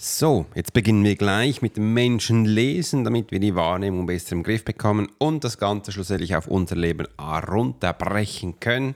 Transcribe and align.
So, 0.00 0.46
jetzt 0.54 0.74
beginnen 0.74 1.02
wir 1.02 1.16
gleich 1.16 1.60
mit 1.60 1.76
dem 1.76 1.92
Menschenlesen, 1.92 3.02
damit 3.02 3.32
wir 3.32 3.40
die 3.40 3.56
Wahrnehmung 3.56 4.06
besser 4.06 4.36
im 4.36 4.44
Griff 4.44 4.64
bekommen 4.64 5.08
und 5.18 5.42
das 5.42 5.58
Ganze 5.58 5.90
schlussendlich 5.90 6.36
auf 6.36 6.46
unser 6.46 6.76
Leben 6.76 7.08
runterbrechen 7.18 8.60
können. 8.60 8.94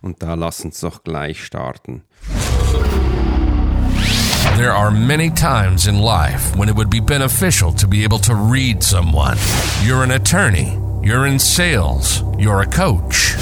Und 0.00 0.22
da 0.22 0.34
lass 0.34 0.60
uns 0.60 0.78
doch 0.78 1.02
gleich 1.02 1.44
starten. 1.44 2.04
There 4.56 4.72
are 4.72 4.92
many 4.92 5.28
times 5.28 5.88
in 5.88 5.98
life 5.98 6.56
when 6.56 6.68
it 6.68 6.76
would 6.76 6.88
be 6.88 7.00
beneficial 7.00 7.74
to 7.74 7.88
be 7.88 8.04
able 8.04 8.20
to 8.20 8.34
read 8.34 8.80
someone. 8.80 9.36
You're 9.84 10.04
an 10.04 10.12
attorney, 10.12 10.78
you're 11.02 11.26
in 11.26 11.40
sales, 11.40 12.22
you're 12.38 12.60
a 12.60 12.66
coach, 12.66 13.34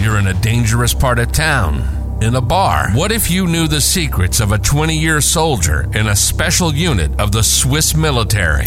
you're 0.00 0.20
in 0.20 0.28
a 0.28 0.34
dangerous 0.34 0.94
part 0.94 1.18
of 1.18 1.32
town, 1.32 1.82
in 2.20 2.34
a 2.34 2.40
bar. 2.40 2.90
What 2.92 3.12
if 3.12 3.30
you 3.30 3.46
knew 3.46 3.68
the 3.68 3.80
secrets 3.80 4.40
of 4.40 4.52
a 4.52 4.58
20 4.58 4.96
year 4.96 5.20
soldier 5.20 5.88
in 5.94 6.08
a 6.08 6.16
special 6.16 6.74
unit 6.74 7.18
of 7.20 7.32
the 7.32 7.42
Swiss 7.42 7.96
military? 7.96 8.64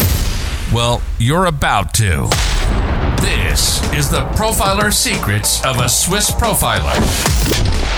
Well, 0.72 1.02
you're 1.18 1.46
about 1.46 1.94
to. 1.94 2.28
This 3.20 3.82
is 3.92 4.10
the 4.10 4.24
Profiler 4.36 4.92
Secrets 4.92 5.64
of 5.64 5.78
a 5.78 5.88
Swiss 5.88 6.30
Profiler. 6.30 7.71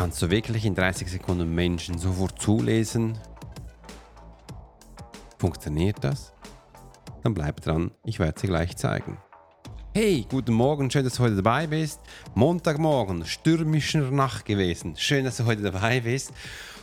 kannst 0.00 0.22
du 0.22 0.30
wirklich 0.30 0.64
in 0.64 0.74
30 0.74 1.10
Sekunden 1.10 1.54
Menschen 1.54 1.98
sofort 1.98 2.40
zulesen? 2.40 3.18
Funktioniert 5.36 5.98
das? 6.00 6.32
Dann 7.22 7.34
bleib 7.34 7.60
dran, 7.60 7.90
ich 8.06 8.18
werde 8.18 8.32
es 8.34 8.40
dir 8.40 8.46
gleich 8.46 8.78
zeigen. 8.78 9.18
Hey, 9.92 10.24
guten 10.30 10.54
Morgen, 10.54 10.90
schön, 10.90 11.04
dass 11.04 11.16
du 11.16 11.24
heute 11.24 11.36
dabei 11.36 11.66
bist. 11.66 12.00
Montagmorgen, 12.34 13.26
stürmischer 13.26 14.10
Nacht 14.10 14.46
gewesen. 14.46 14.96
Schön, 14.96 15.26
dass 15.26 15.36
du 15.36 15.44
heute 15.44 15.60
dabei 15.60 16.00
bist. 16.00 16.32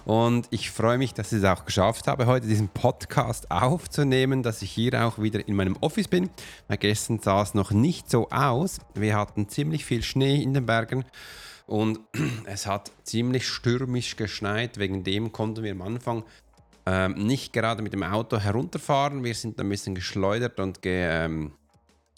Und 0.06 0.46
ich 0.52 0.70
freue 0.70 1.00
mich, 1.00 1.16
dass 1.16 1.32
ich 1.32 1.40
es 1.40 1.44
auch 1.44 1.66
geschafft 1.66 2.06
habe, 2.06 2.28
heute 2.28 2.46
diesen 2.46 2.70
Podcast 2.70 3.50
aufzunehmen, 3.50 4.44
dass 4.44 4.62
ich 4.62 4.70
hier 4.70 4.94
auch 5.04 5.18
wieder 5.18 5.48
in 5.48 5.56
meinem 5.56 5.76
Office 5.82 6.08
bin. 6.08 6.30
Weil 6.68 6.78
gestern 6.78 7.18
sah 7.18 7.42
es 7.42 7.56
noch 7.56 7.72
nicht 7.72 8.12
so 8.12 8.30
aus. 8.30 8.78
Wir 8.94 9.16
hatten 9.16 9.50
ziemlich 9.50 9.86
viel 9.86 10.04
Schnee 10.04 10.40
in 10.40 10.54
den 10.54 10.68
Bergen 10.68 11.04
und 11.68 12.00
es 12.46 12.66
hat 12.66 12.92
ziemlich 13.04 13.48
stürmisch 13.48 14.16
geschneit. 14.16 14.80
Wegen 14.80 15.04
dem 15.04 15.32
konnten 15.32 15.64
wir 15.64 15.74
am 15.74 15.84
Anfang 15.84 16.24
ähm, 16.86 17.14
nicht 17.14 17.54
gerade 17.54 17.84
mit 17.84 17.94
dem 17.94 18.04
Auto 18.04 18.40
herunterfahren. 18.40 19.24
Wir 19.24 19.36
sind 19.36 19.60
ein 19.60 19.70
bisschen 19.70 19.94
geschleudert 19.94 20.60
und 20.60 20.82
ge, 20.82 21.06
ähm, 21.10 21.52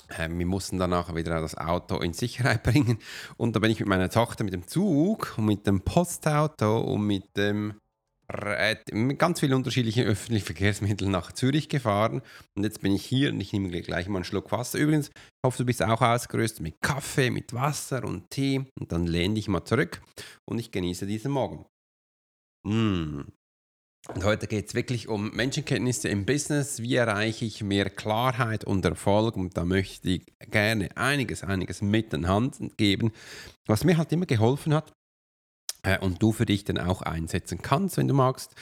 äh, 0.09 0.29
wir 0.29 0.45
mussten 0.45 0.77
danach 0.77 1.15
wieder 1.15 1.41
das 1.41 1.57
Auto 1.57 1.97
in 1.97 2.13
Sicherheit 2.13 2.63
bringen. 2.63 2.99
Und 3.37 3.55
da 3.55 3.59
bin 3.59 3.71
ich 3.71 3.79
mit 3.79 3.89
meiner 3.89 4.09
Tochter 4.09 4.43
mit 4.43 4.53
dem 4.53 4.67
Zug 4.67 5.33
und 5.37 5.45
mit 5.45 5.65
dem 5.65 5.81
Postauto 5.81 6.79
und 6.79 7.07
mit 7.07 7.35
dem 7.35 7.73
ganz 9.17 9.39
vielen 9.39 9.53
unterschiedlichen 9.53 10.05
öffentlichen 10.05 10.45
Verkehrsmitteln 10.45 11.11
nach 11.11 11.31
Zürich 11.31 11.67
gefahren. 11.67 12.21
Und 12.55 12.63
jetzt 12.63 12.81
bin 12.81 12.93
ich 12.93 13.03
hier 13.03 13.31
und 13.31 13.41
ich 13.41 13.51
nehme 13.53 13.69
gleich 13.81 14.07
mal 14.07 14.19
einen 14.19 14.25
Schluck 14.25 14.51
Wasser. 14.51 14.77
Übrigens, 14.77 15.07
ich 15.09 15.13
hoffe, 15.45 15.57
du 15.57 15.65
bist 15.65 15.83
auch 15.83 16.01
ausgerüstet 16.01 16.61
mit 16.61 16.79
Kaffee, 16.81 17.31
mit 17.31 17.53
Wasser 17.53 18.03
und 18.03 18.29
Tee. 18.29 18.65
Und 18.79 18.91
dann 18.91 19.07
lehne 19.07 19.35
dich 19.35 19.47
mal 19.47 19.65
zurück 19.65 20.01
und 20.45 20.59
ich 20.59 20.71
genieße 20.71 21.07
diesen 21.07 21.31
Morgen. 21.31 21.65
Mmh. 22.67 23.25
Und 24.13 24.23
heute 24.23 24.47
geht 24.47 24.67
es 24.67 24.75
wirklich 24.75 25.07
um 25.07 25.31
Menschenkenntnisse 25.31 26.07
im 26.07 26.25
Business. 26.25 26.81
Wie 26.81 26.95
erreiche 26.95 27.45
ich 27.45 27.63
mehr 27.63 27.89
Klarheit 27.89 28.63
und 28.63 28.85
Erfolg? 28.85 29.35
Und 29.35 29.57
da 29.57 29.65
möchte 29.65 30.09
ich 30.09 30.25
gerne 30.49 30.89
einiges, 30.95 31.43
einiges 31.43 31.81
mit 31.81 32.13
in 32.13 32.27
Hand 32.27 32.77
geben, 32.77 33.11
was 33.67 33.83
mir 33.83 33.97
halt 33.97 34.11
immer 34.11 34.25
geholfen 34.25 34.73
hat 34.73 34.93
äh, 35.89 35.99
und 35.99 36.21
du 36.21 36.31
für 36.31 36.45
dich 36.45 36.63
dann 36.63 36.77
auch 36.77 37.01
einsetzen 37.01 37.61
kannst, 37.61 37.97
wenn 37.97 38.07
du 38.07 38.13
magst. 38.13 38.55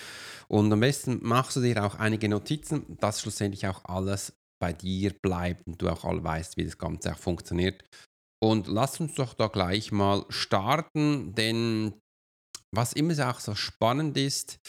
Und 0.48 0.72
am 0.72 0.80
besten 0.80 1.20
machst 1.22 1.56
du 1.58 1.62
dir 1.62 1.84
auch 1.84 1.96
einige 1.96 2.30
Notizen, 2.30 2.98
dass 3.00 3.22
schlussendlich 3.22 3.68
auch 3.68 3.84
alles 3.86 4.34
bei 4.60 4.74
dir 4.74 5.14
bleibt 5.22 5.68
und 5.68 5.82
du 5.82 5.90
auch 5.90 6.06
all 6.06 6.24
weißt, 6.24 6.58
wie 6.58 6.64
das 6.64 6.78
Ganze 6.78 7.12
auch 7.12 7.18
funktioniert. 7.18 7.84
Und 8.42 8.68
lass 8.68 9.00
uns 9.00 9.16
doch 9.16 9.34
da 9.34 9.48
gleich 9.48 9.92
mal 9.92 10.26
starten, 10.30 11.34
denn 11.36 11.94
was 12.72 12.94
immer 12.94 13.30
auch 13.30 13.40
so 13.40 13.56
spannend 13.56 14.18
ist, 14.18 14.60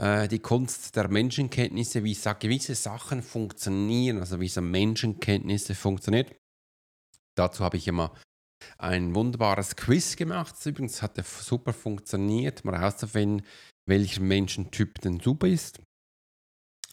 äh, 0.00 0.26
die 0.28 0.38
Kunst 0.38 0.96
der 0.96 1.08
Menschenkenntnisse, 1.08 2.02
wie 2.04 2.16
gewisse 2.38 2.74
Sachen 2.74 3.22
funktionieren, 3.22 4.18
also 4.18 4.40
wie 4.40 4.48
so 4.48 4.62
Menschenkenntnisse 4.62 5.74
funktioniert. 5.74 6.34
Dazu 7.36 7.62
habe 7.62 7.76
ich 7.76 7.86
immer 7.86 8.14
ein 8.78 9.14
wunderbares 9.14 9.76
Quiz 9.76 10.16
gemacht. 10.16 10.54
Übrigens 10.64 11.02
hat 11.02 11.18
er 11.18 11.24
super 11.24 11.72
funktioniert, 11.72 12.64
mal 12.64 12.78
herauszufinden, 12.78 13.46
welcher 13.86 14.22
Menschentyp 14.22 15.00
denn 15.00 15.20
super 15.20 15.48
ist. 15.48 15.80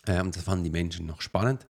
Äh, 0.06 0.22
und 0.22 0.36
das 0.36 0.44
fanden 0.44 0.64
die 0.64 0.70
Menschen 0.70 1.06
noch 1.06 1.22
spannend. 1.22 1.66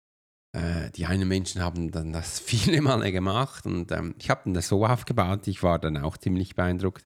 Äh, 0.55 0.91
die 0.91 1.05
einen 1.05 1.27
Menschen 1.27 1.61
haben 1.61 1.91
dann 1.91 2.13
das 2.13 2.39
viele 2.39 2.81
Male 2.81 3.11
gemacht 3.11 3.65
und 3.65 3.91
ähm, 3.91 4.15
ich 4.17 4.29
habe 4.29 4.51
das 4.53 4.67
so 4.67 4.85
aufgebaut, 4.85 5.47
ich 5.47 5.61
war 5.63 5.79
dann 5.79 5.97
auch 5.97 6.17
ziemlich 6.17 6.55
beeindruckt, 6.55 7.05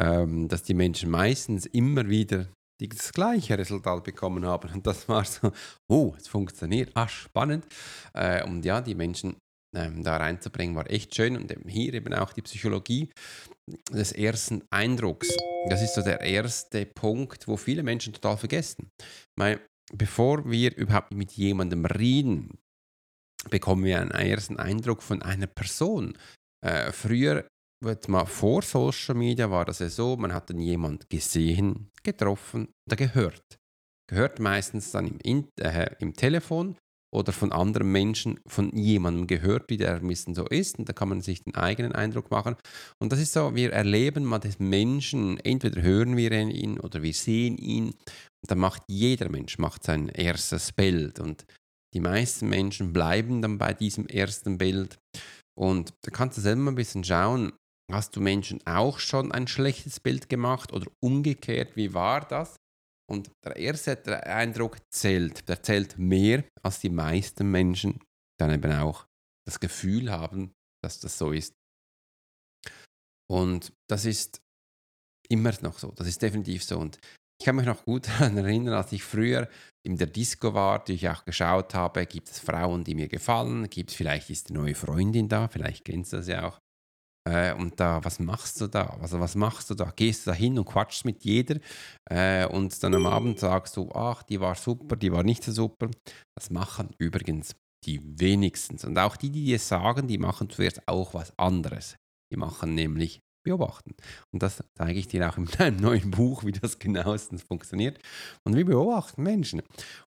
ähm, 0.00 0.48
dass 0.48 0.62
die 0.62 0.74
Menschen 0.74 1.10
meistens 1.10 1.66
immer 1.66 2.08
wieder 2.08 2.46
das 2.80 3.12
gleiche 3.12 3.58
Resultat 3.58 4.04
bekommen 4.04 4.46
haben. 4.46 4.70
Und 4.72 4.86
das 4.86 5.06
war 5.08 5.24
so, 5.24 5.52
oh, 5.88 6.14
es 6.16 6.28
funktioniert, 6.28 6.92
ah, 6.94 7.08
spannend. 7.08 7.66
Äh, 8.14 8.42
und 8.44 8.64
ja, 8.64 8.80
die 8.80 8.94
Menschen 8.94 9.36
ähm, 9.74 10.02
da 10.02 10.16
reinzubringen, 10.16 10.76
war 10.76 10.90
echt 10.90 11.14
schön. 11.14 11.36
Und 11.36 11.54
hier 11.66 11.94
eben 11.94 12.12
auch 12.14 12.32
die 12.32 12.42
Psychologie 12.42 13.10
des 13.90 14.12
ersten 14.12 14.62
Eindrucks. 14.70 15.36
Das 15.68 15.82
ist 15.82 15.94
so 15.94 16.02
der 16.02 16.20
erste 16.20 16.86
Punkt, 16.86 17.46
wo 17.46 17.56
viele 17.56 17.82
Menschen 17.82 18.12
total 18.12 18.36
vergessen. 18.36 18.90
Weil 19.38 19.60
bevor 19.92 20.48
wir 20.50 20.76
überhaupt 20.76 21.12
mit 21.12 21.32
jemandem 21.32 21.84
reden, 21.86 22.58
bekommen 23.48 23.84
wir 23.84 24.00
einen 24.00 24.10
ersten 24.10 24.58
Eindruck 24.58 25.02
von 25.02 25.22
einer 25.22 25.46
Person. 25.46 26.16
Äh, 26.64 26.92
früher 26.92 27.46
mal 28.08 28.26
vor 28.26 28.62
Social 28.62 29.14
Media 29.14 29.50
war 29.50 29.64
das 29.64 29.78
ja 29.78 29.88
so, 29.88 30.16
man 30.16 30.34
hat 30.34 30.50
dann 30.50 30.58
jemand 30.58 31.08
gesehen, 31.08 31.90
getroffen 32.02 32.68
oder 32.86 32.96
gehört. 32.96 33.58
Gehört 34.08 34.38
meistens 34.38 34.90
dann 34.90 35.18
im, 35.20 35.48
äh, 35.58 35.94
im 36.00 36.14
Telefon 36.14 36.76
oder 37.12 37.32
von 37.32 37.52
anderen 37.52 37.90
Menschen, 37.90 38.38
von 38.46 38.70
jemandem 38.76 39.26
gehört, 39.26 39.68
wie 39.68 39.76
der 39.76 39.96
ein 39.96 40.06
bisschen 40.06 40.34
so 40.34 40.46
ist. 40.46 40.78
Und 40.78 40.88
da 40.88 40.92
kann 40.92 41.08
man 41.08 41.20
sich 41.20 41.42
den 41.42 41.54
eigenen 41.54 41.92
Eindruck 41.92 42.30
machen. 42.30 42.56
Und 42.98 43.12
das 43.12 43.20
ist 43.20 43.32
so, 43.32 43.54
wir 43.54 43.72
erleben 43.72 44.24
mal 44.24 44.38
den 44.38 44.54
Menschen, 44.58 45.38
entweder 45.40 45.82
hören 45.82 46.16
wir 46.16 46.30
ihn 46.32 46.78
oder 46.78 47.02
wir 47.02 47.14
sehen 47.14 47.58
ihn. 47.58 47.86
Und 47.86 48.50
dann 48.50 48.58
macht 48.58 48.82
jeder 48.88 49.28
Mensch 49.28 49.58
macht 49.58 49.84
sein 49.84 50.08
erstes 50.08 50.72
Bild. 50.72 51.18
Und 51.18 51.44
die 51.94 52.00
meisten 52.00 52.48
Menschen 52.48 52.92
bleiben 52.92 53.42
dann 53.42 53.58
bei 53.58 53.74
diesem 53.74 54.06
ersten 54.06 54.58
Bild. 54.58 54.98
Und 55.58 55.92
da 56.02 56.10
kannst 56.10 56.38
du 56.38 56.42
selber 56.42 56.62
mal 56.62 56.72
ein 56.72 56.76
bisschen 56.76 57.04
schauen, 57.04 57.52
Hast 57.92 58.14
du 58.14 58.20
Menschen 58.20 58.64
auch 58.66 59.00
schon 59.00 59.32
ein 59.32 59.48
schlechtes 59.48 59.98
Bild 59.98 60.28
gemacht 60.28 60.72
oder 60.72 60.86
umgekehrt? 61.00 61.76
Wie 61.76 61.92
war 61.92 62.20
das? 62.20 62.56
Und 63.10 63.32
der 63.44 63.56
erste 63.56 64.24
Eindruck 64.24 64.78
zählt. 64.92 65.48
Der 65.48 65.62
zählt 65.62 65.98
mehr, 65.98 66.44
als 66.62 66.78
die 66.78 66.90
meisten 66.90 67.50
Menschen 67.50 67.98
dann 68.38 68.52
eben 68.52 68.72
auch 68.72 69.06
das 69.46 69.58
Gefühl 69.58 70.12
haben, 70.12 70.52
dass 70.82 71.00
das 71.00 71.18
so 71.18 71.32
ist. 71.32 71.54
Und 73.28 73.72
das 73.88 74.04
ist 74.04 74.40
immer 75.28 75.52
noch 75.62 75.78
so. 75.78 75.90
Das 75.92 76.06
ist 76.06 76.22
definitiv 76.22 76.62
so. 76.62 76.78
Und 76.78 76.98
ich 77.40 77.46
kann 77.46 77.56
mich 77.56 77.66
noch 77.66 77.84
gut 77.84 78.06
daran 78.20 78.36
erinnern, 78.36 78.74
als 78.74 78.92
ich 78.92 79.02
früher 79.02 79.48
in 79.84 79.96
der 79.96 80.06
Disco 80.06 80.54
war, 80.54 80.84
die 80.84 80.92
ich 80.92 81.08
auch 81.08 81.24
geschaut 81.24 81.74
habe, 81.74 82.06
gibt 82.06 82.28
es 82.28 82.38
Frauen, 82.38 82.84
die 82.84 82.94
mir 82.94 83.08
gefallen, 83.08 83.68
gibt 83.70 83.90
es 83.90 83.96
vielleicht 83.96 84.30
ist 84.30 84.50
eine 84.50 84.60
neue 84.60 84.74
Freundin 84.74 85.28
da, 85.28 85.48
vielleicht 85.48 85.84
kennst 85.84 86.12
du 86.12 86.18
das 86.18 86.28
ja 86.28 86.46
auch. 86.46 86.60
Äh, 87.28 87.54
und 87.54 87.78
da, 87.78 88.02
was 88.04 88.18
machst 88.18 88.60
du 88.60 88.66
da? 88.66 88.96
Also 89.00 89.20
was 89.20 89.34
machst 89.34 89.70
du 89.70 89.74
da? 89.74 89.92
Gehst 89.94 90.26
du 90.26 90.30
da 90.30 90.36
hin 90.36 90.58
und 90.58 90.64
quatschst 90.64 91.04
mit 91.04 91.22
jeder 91.24 91.60
äh, 92.10 92.46
und 92.46 92.82
dann 92.82 92.94
am 92.94 93.06
Abend 93.06 93.38
sagst 93.38 93.76
du, 93.76 93.90
ach, 93.92 94.22
die 94.22 94.40
war 94.40 94.54
super, 94.54 94.96
die 94.96 95.12
war 95.12 95.22
nicht 95.22 95.44
so 95.44 95.52
super. 95.52 95.90
Das 96.34 96.50
machen 96.50 96.90
übrigens 96.98 97.54
die 97.84 98.00
wenigstens. 98.18 98.84
Und 98.84 98.98
auch 98.98 99.16
die, 99.16 99.30
die 99.30 99.44
dir 99.44 99.58
sagen, 99.58 100.08
die 100.08 100.18
machen 100.18 100.50
zuerst 100.50 100.86
auch 100.86 101.14
was 101.14 101.38
anderes. 101.38 101.96
Die 102.32 102.36
machen 102.36 102.74
nämlich 102.74 103.20
beobachten. 103.42 103.94
Und 104.32 104.42
das 104.42 104.62
zeige 104.76 104.98
ich 104.98 105.08
dir 105.08 105.28
auch 105.28 105.36
in 105.38 105.48
meinem 105.58 105.76
neuen 105.80 106.10
Buch, 106.10 106.44
wie 106.44 106.52
das 106.52 106.78
genauestens 106.78 107.42
funktioniert. 107.42 107.98
Und 108.46 108.56
wir 108.56 108.64
beobachten 108.64 109.22
Menschen. 109.22 109.62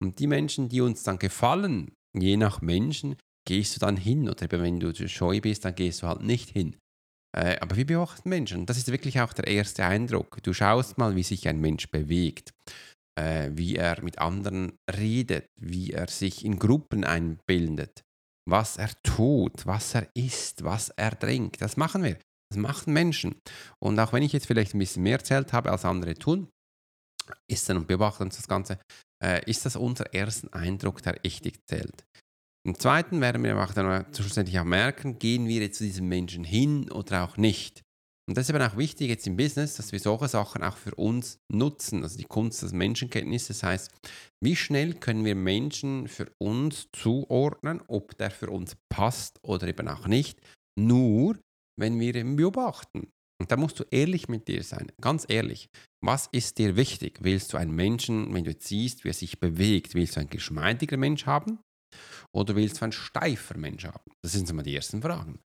Und 0.02 0.20
die 0.20 0.28
Menschen, 0.28 0.70
die 0.70 0.82
uns 0.82 1.04
dann 1.04 1.20
gefallen, 1.20 1.92
je 2.18 2.38
nach 2.38 2.62
Menschen, 2.62 3.16
gehst 3.48 3.76
du 3.76 3.80
dann 3.80 3.98
hin? 3.98 4.28
Oder 4.30 4.50
wenn 4.52 4.80
du 4.80 4.94
scheu 5.08 5.40
bist, 5.42 5.66
dann 5.66 5.76
gehst 5.76 6.02
du 6.02 6.08
halt 6.08 6.22
nicht 6.22 6.50
hin. 6.50 6.76
Äh, 7.38 7.58
aber 7.60 7.76
wir 7.76 7.86
beobachten 7.86 8.30
Menschen. 8.30 8.66
Das 8.66 8.78
ist 8.78 8.92
wirklich 8.92 9.22
auch 9.22 9.34
der 9.34 9.48
erste 9.48 9.86
Eindruck. 9.86 10.42
Du 10.44 10.54
schaust 10.54 10.98
mal, 10.98 11.16
wie 11.16 11.24
sich 11.24 11.48
ein 11.48 11.62
Mensch 11.62 11.90
bewegt, 11.90 12.54
äh, 13.20 13.50
wie 13.54 13.76
er 13.76 14.02
mit 14.04 14.20
anderen 14.20 14.74
redet, 14.92 15.46
wie 15.60 15.92
er 15.92 16.08
sich 16.08 16.44
in 16.44 16.58
Gruppen 16.58 17.04
einbildet, 17.04 18.04
was 18.50 18.78
er 18.78 18.90
tut, 19.04 19.66
was 19.66 19.94
er 19.94 20.08
isst, 20.16 20.64
was 20.64 20.90
er 20.90 21.18
trinkt. 21.18 21.62
Das 21.62 21.78
machen 21.78 22.04
wir. 22.04 22.18
Das 22.52 22.58
machen 22.58 22.94
Menschen. 22.94 23.36
Und 23.80 24.00
auch 24.00 24.12
wenn 24.12 24.24
ich 24.24 24.34
jetzt 24.34 24.48
vielleicht 24.48 24.74
ein 24.74 24.80
bisschen 24.80 25.04
mehr 25.04 25.18
erzählt 25.18 25.54
habe, 25.54 25.72
als 25.72 25.86
andere 25.86 26.16
tun, 26.16 26.50
ist 27.48 27.70
dann 27.70 27.78
und 27.78 27.88
beobachten 27.88 28.24
uns 28.24 28.38
das 28.38 28.48
Ganze, 28.48 28.80
äh, 29.24 29.44
ist 29.50 29.66
das 29.66 29.76
unser 29.76 30.12
erster 30.14 30.52
Eindruck, 30.54 31.04
der 31.04 31.24
richtig 31.24 31.60
zählt. 31.68 32.04
Im 32.70 32.78
zweiten 32.78 33.20
werden 33.20 33.44
wir 33.44 33.58
auch 33.58 33.74
dann 33.74 34.06
schlussendlich 34.14 34.60
auch 34.60 34.64
merken, 34.64 35.18
gehen 35.18 35.48
wir 35.48 35.60
jetzt 35.60 35.80
zu 35.80 35.86
diesem 35.86 36.08
Menschen 36.08 36.44
hin 36.44 36.92
oder 36.92 37.24
auch 37.24 37.36
nicht. 37.36 37.82
Und 38.28 38.38
das 38.38 38.48
ist 38.48 38.56
eben 38.56 38.62
auch 38.64 38.78
wichtig 38.78 39.10
jetzt 39.10 39.26
im 39.26 39.38
Business, 39.38 39.74
dass 39.74 39.92
wir 39.92 40.00
solche 40.00 40.28
Sachen 40.28 40.62
auch 40.62 40.78
für 40.78 40.94
uns 40.94 41.40
nutzen, 41.52 42.04
also 42.04 42.16
die 42.16 42.26
Kunst 42.26 42.62
des 42.62 42.72
Menschenkenntnisses. 42.72 43.62
Das 43.62 43.64
heißt, 43.64 43.92
wie 44.40 44.56
schnell 44.56 44.94
können 44.94 45.26
wir 45.26 45.34
Menschen 45.34 46.08
für 46.08 46.32
uns 46.38 46.90
zuordnen, 46.94 47.82
ob 47.88 48.16
der 48.20 48.30
für 48.30 48.52
uns 48.52 48.78
passt 48.88 49.40
oder 49.42 49.68
eben 49.68 49.88
auch 49.88 50.06
nicht, 50.06 50.40
nur 50.80 51.40
wenn 51.76 52.00
wir 52.00 52.14
ihn 52.14 52.36
beobachten. 52.36 53.08
Und 53.42 53.52
da 53.52 53.58
musst 53.58 53.80
du 53.80 53.86
ehrlich 53.90 54.30
mit 54.30 54.48
dir 54.48 54.62
sein, 54.62 54.92
ganz 55.02 55.26
ehrlich. 55.28 55.70
Was 56.06 56.30
ist 56.32 56.60
dir 56.60 56.76
wichtig? 56.76 57.18
Willst 57.22 57.52
du 57.52 57.58
einen 57.58 57.74
Menschen, 57.74 58.32
wenn 58.32 58.44
du 58.44 58.52
jetzt 58.52 58.68
siehst, 58.68 59.06
wie 59.06 59.10
er 59.10 59.16
sich 59.16 59.40
bewegt, 59.40 59.96
willst 59.96 60.18
du 60.18 60.20
einen 60.20 60.30
geschmeidigen 60.30 61.00
Mensch 61.00 61.26
haben? 61.26 61.58
Oder 62.32 62.56
willst 62.56 62.80
du 62.80 62.84
einen 62.84 62.92
steifer 62.92 63.58
Mensch 63.58 63.86
haben? 63.86 64.12
Das 64.24 64.34
sind 64.34 64.52
mal 64.54 64.64
die 64.64 64.76
ersten 64.76 65.02
Fragen. 65.02 65.40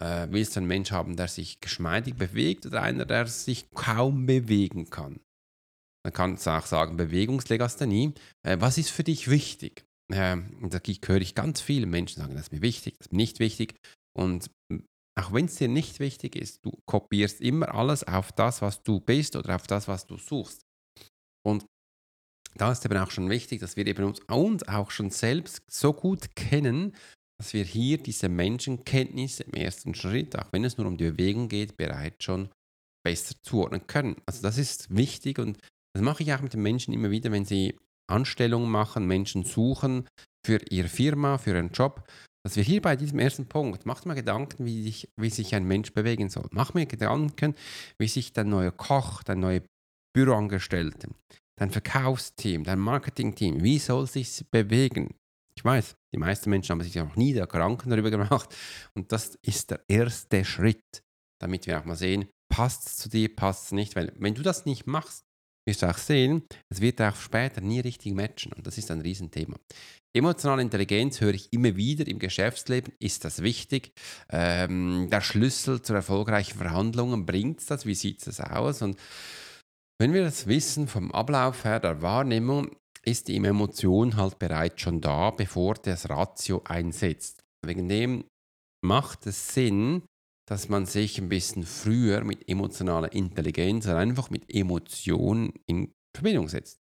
Äh, 0.00 0.28
willst 0.30 0.54
du 0.54 0.60
einen 0.60 0.68
Mensch 0.68 0.92
haben, 0.92 1.16
der 1.16 1.28
sich 1.28 1.60
geschmeidig 1.60 2.16
bewegt 2.16 2.66
oder 2.66 2.82
einer, 2.82 3.04
der 3.04 3.26
sich 3.26 3.70
kaum 3.70 4.26
bewegen 4.26 4.90
kann? 4.90 5.20
Dann 6.04 6.12
kannst 6.12 6.46
du 6.46 6.50
auch 6.50 6.66
sagen, 6.66 6.96
Bewegungslegasthenie. 6.96 8.14
Äh, 8.46 8.58
was 8.60 8.78
ist 8.78 8.90
für 8.90 9.04
dich 9.04 9.28
wichtig? 9.28 9.84
Äh, 10.12 10.36
da 10.62 10.78
höre 11.06 11.20
ich 11.20 11.34
ganz 11.34 11.60
viele 11.60 11.86
Menschen 11.86 12.20
sagen, 12.20 12.34
das 12.34 12.44
ist 12.44 12.52
mir 12.52 12.62
wichtig, 12.62 12.96
das 12.98 13.08
ist 13.08 13.12
mir 13.12 13.18
nicht 13.18 13.40
wichtig. 13.40 13.74
Und 14.16 14.50
auch 15.18 15.32
wenn 15.32 15.46
es 15.46 15.56
dir 15.56 15.68
nicht 15.68 15.98
wichtig 15.98 16.36
ist, 16.36 16.64
du 16.64 16.72
kopierst 16.86 17.40
immer 17.40 17.74
alles 17.74 18.04
auf 18.04 18.30
das, 18.32 18.62
was 18.62 18.82
du 18.82 19.00
bist 19.00 19.34
oder 19.34 19.56
auf 19.56 19.66
das, 19.66 19.88
was 19.88 20.06
du 20.06 20.16
suchst. 20.16 20.62
Und 21.44 21.66
da 22.60 22.72
ist 22.72 22.84
eben 22.84 22.98
auch 22.98 23.10
schon 23.10 23.30
wichtig, 23.30 23.60
dass 23.60 23.76
wir 23.76 23.86
eben 23.86 24.04
uns, 24.04 24.20
uns 24.28 24.66
auch 24.68 24.90
schon 24.90 25.10
selbst 25.10 25.62
so 25.70 25.92
gut 25.92 26.34
kennen, 26.34 26.94
dass 27.38 27.52
wir 27.52 27.64
hier 27.64 27.98
diese 27.98 28.28
Menschenkenntnis 28.28 29.40
im 29.40 29.52
ersten 29.52 29.94
Schritt, 29.94 30.36
auch 30.36 30.52
wenn 30.52 30.64
es 30.64 30.76
nur 30.76 30.86
um 30.86 30.96
die 30.96 31.10
Bewegung 31.10 31.48
geht, 31.48 31.76
bereits 31.76 32.24
schon 32.24 32.48
besser 33.04 33.34
zuordnen 33.42 33.86
können. 33.86 34.16
Also 34.26 34.42
das 34.42 34.58
ist 34.58 34.94
wichtig 34.94 35.38
und 35.38 35.58
das 35.94 36.02
mache 36.02 36.22
ich 36.22 36.32
auch 36.34 36.40
mit 36.40 36.52
den 36.52 36.62
Menschen 36.62 36.92
immer 36.92 37.10
wieder, 37.10 37.30
wenn 37.30 37.44
sie 37.44 37.76
Anstellungen 38.10 38.70
machen, 38.70 39.06
Menschen 39.06 39.44
suchen 39.44 40.06
für 40.44 40.60
ihre 40.70 40.88
Firma, 40.88 41.38
für 41.38 41.50
ihren 41.50 41.70
Job, 41.70 42.08
dass 42.44 42.56
wir 42.56 42.62
hier 42.62 42.80
bei 42.80 42.96
diesem 42.96 43.18
ersten 43.18 43.46
Punkt, 43.46 43.84
macht 43.86 44.06
mal 44.06 44.14
Gedanken, 44.14 44.64
wie 44.64 44.82
sich, 44.82 45.08
wie 45.16 45.30
sich 45.30 45.54
ein 45.54 45.64
Mensch 45.64 45.92
bewegen 45.92 46.30
soll. 46.30 46.48
Mach 46.50 46.74
mir 46.74 46.86
Gedanken, 46.86 47.54
wie 47.98 48.08
sich 48.08 48.32
dein 48.32 48.48
neuer 48.48 48.72
Koch, 48.72 49.22
dein 49.22 49.40
neuer 49.40 49.60
Büroangestellte, 50.14 51.10
dein 51.58 51.70
Verkaufsteam, 51.70 52.64
dein 52.64 52.78
Marketingteam, 52.78 53.62
wie 53.62 53.78
soll 53.78 54.06
sich 54.06 54.44
bewegen? 54.50 55.14
Ich 55.56 55.64
weiß, 55.64 55.96
die 56.14 56.18
meisten 56.18 56.50
Menschen 56.50 56.72
haben 56.72 56.82
sich 56.82 56.94
noch 56.94 57.16
nie 57.16 57.32
der 57.34 57.48
Gedanken 57.48 57.90
darüber 57.90 58.10
gemacht. 58.10 58.54
Und 58.94 59.10
das 59.12 59.34
ist 59.42 59.72
der 59.72 59.82
erste 59.88 60.44
Schritt, 60.44 61.02
damit 61.40 61.66
wir 61.66 61.78
auch 61.78 61.84
mal 61.84 61.96
sehen, 61.96 62.28
passt 62.48 62.86
es 62.86 62.96
zu 62.96 63.08
dir, 63.08 63.34
passt 63.34 63.66
es 63.66 63.72
nicht. 63.72 63.96
Weil 63.96 64.12
wenn 64.18 64.34
du 64.34 64.42
das 64.42 64.66
nicht 64.66 64.86
machst, 64.86 65.24
wirst 65.66 65.82
du 65.82 65.90
auch 65.90 65.98
sehen, 65.98 66.44
es 66.70 66.80
wird 66.80 67.00
auch 67.02 67.16
später 67.16 67.60
nie 67.60 67.80
richtig 67.80 68.14
matchen. 68.14 68.52
Und 68.52 68.66
das 68.66 68.78
ist 68.78 68.90
ein 68.92 69.00
Riesenthema. 69.00 69.56
Emotionale 70.16 70.62
Intelligenz 70.62 71.20
höre 71.20 71.34
ich 71.34 71.52
immer 71.52 71.76
wieder 71.76 72.06
im 72.06 72.20
Geschäftsleben. 72.20 72.94
Ist 73.00 73.24
das 73.24 73.42
wichtig? 73.42 73.92
Ähm, 74.30 75.08
der 75.10 75.20
Schlüssel 75.20 75.82
zu 75.82 75.92
erfolgreichen 75.92 76.56
Verhandlungen, 76.56 77.26
bringt 77.26 77.68
das? 77.68 77.84
Wie 77.84 77.94
sieht 77.94 78.26
es 78.26 78.40
aus? 78.40 78.80
Und 78.80 78.98
wenn 80.00 80.12
wir 80.12 80.22
das 80.22 80.46
wissen 80.46 80.86
vom 80.86 81.10
Ablauf 81.12 81.64
her 81.64 81.80
der 81.80 82.02
Wahrnehmung, 82.02 82.76
ist 83.04 83.28
die 83.28 83.36
Emotion 83.36 84.16
halt 84.16 84.38
bereits 84.38 84.82
schon 84.82 85.00
da, 85.00 85.30
bevor 85.30 85.74
das 85.74 86.08
Ratio 86.08 86.62
einsetzt. 86.64 87.40
Wegen 87.64 87.88
dem 87.88 88.24
macht 88.84 89.26
es 89.26 89.54
Sinn, 89.54 90.02
dass 90.48 90.68
man 90.68 90.86
sich 90.86 91.18
ein 91.18 91.28
bisschen 91.28 91.64
früher 91.64 92.24
mit 92.24 92.48
emotionaler 92.48 93.12
Intelligenz 93.12 93.86
oder 93.86 93.98
einfach 93.98 94.30
mit 94.30 94.52
Emotionen 94.52 95.52
in 95.66 95.92
Verbindung 96.16 96.48
setzt. 96.48 96.78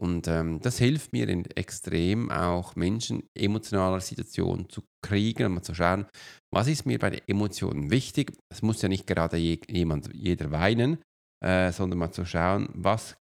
Und 0.00 0.26
ähm, 0.26 0.60
das 0.60 0.78
hilft 0.78 1.12
mir 1.12 1.28
in 1.28 1.44
extrem 1.52 2.30
auch 2.30 2.74
Menschen 2.74 3.22
emotionaler 3.38 4.00
Situationen 4.00 4.68
zu 4.68 4.82
kriegen 5.04 5.46
und 5.46 5.54
mal 5.54 5.62
zu 5.62 5.74
schauen, 5.74 6.06
was 6.52 6.66
ist 6.66 6.86
mir 6.86 6.98
bei 6.98 7.10
den 7.10 7.20
Emotionen 7.28 7.90
wichtig. 7.90 8.32
Es 8.52 8.62
muss 8.62 8.82
ja 8.82 8.88
nicht 8.88 9.06
gerade 9.06 9.36
je, 9.36 9.60
jemand, 9.68 10.12
jeder 10.12 10.50
weinen, 10.50 10.98
äh, 11.42 11.72
sondern 11.72 11.98
mal 11.98 12.12
zu 12.12 12.24
schauen, 12.24 12.68
was 12.72 13.16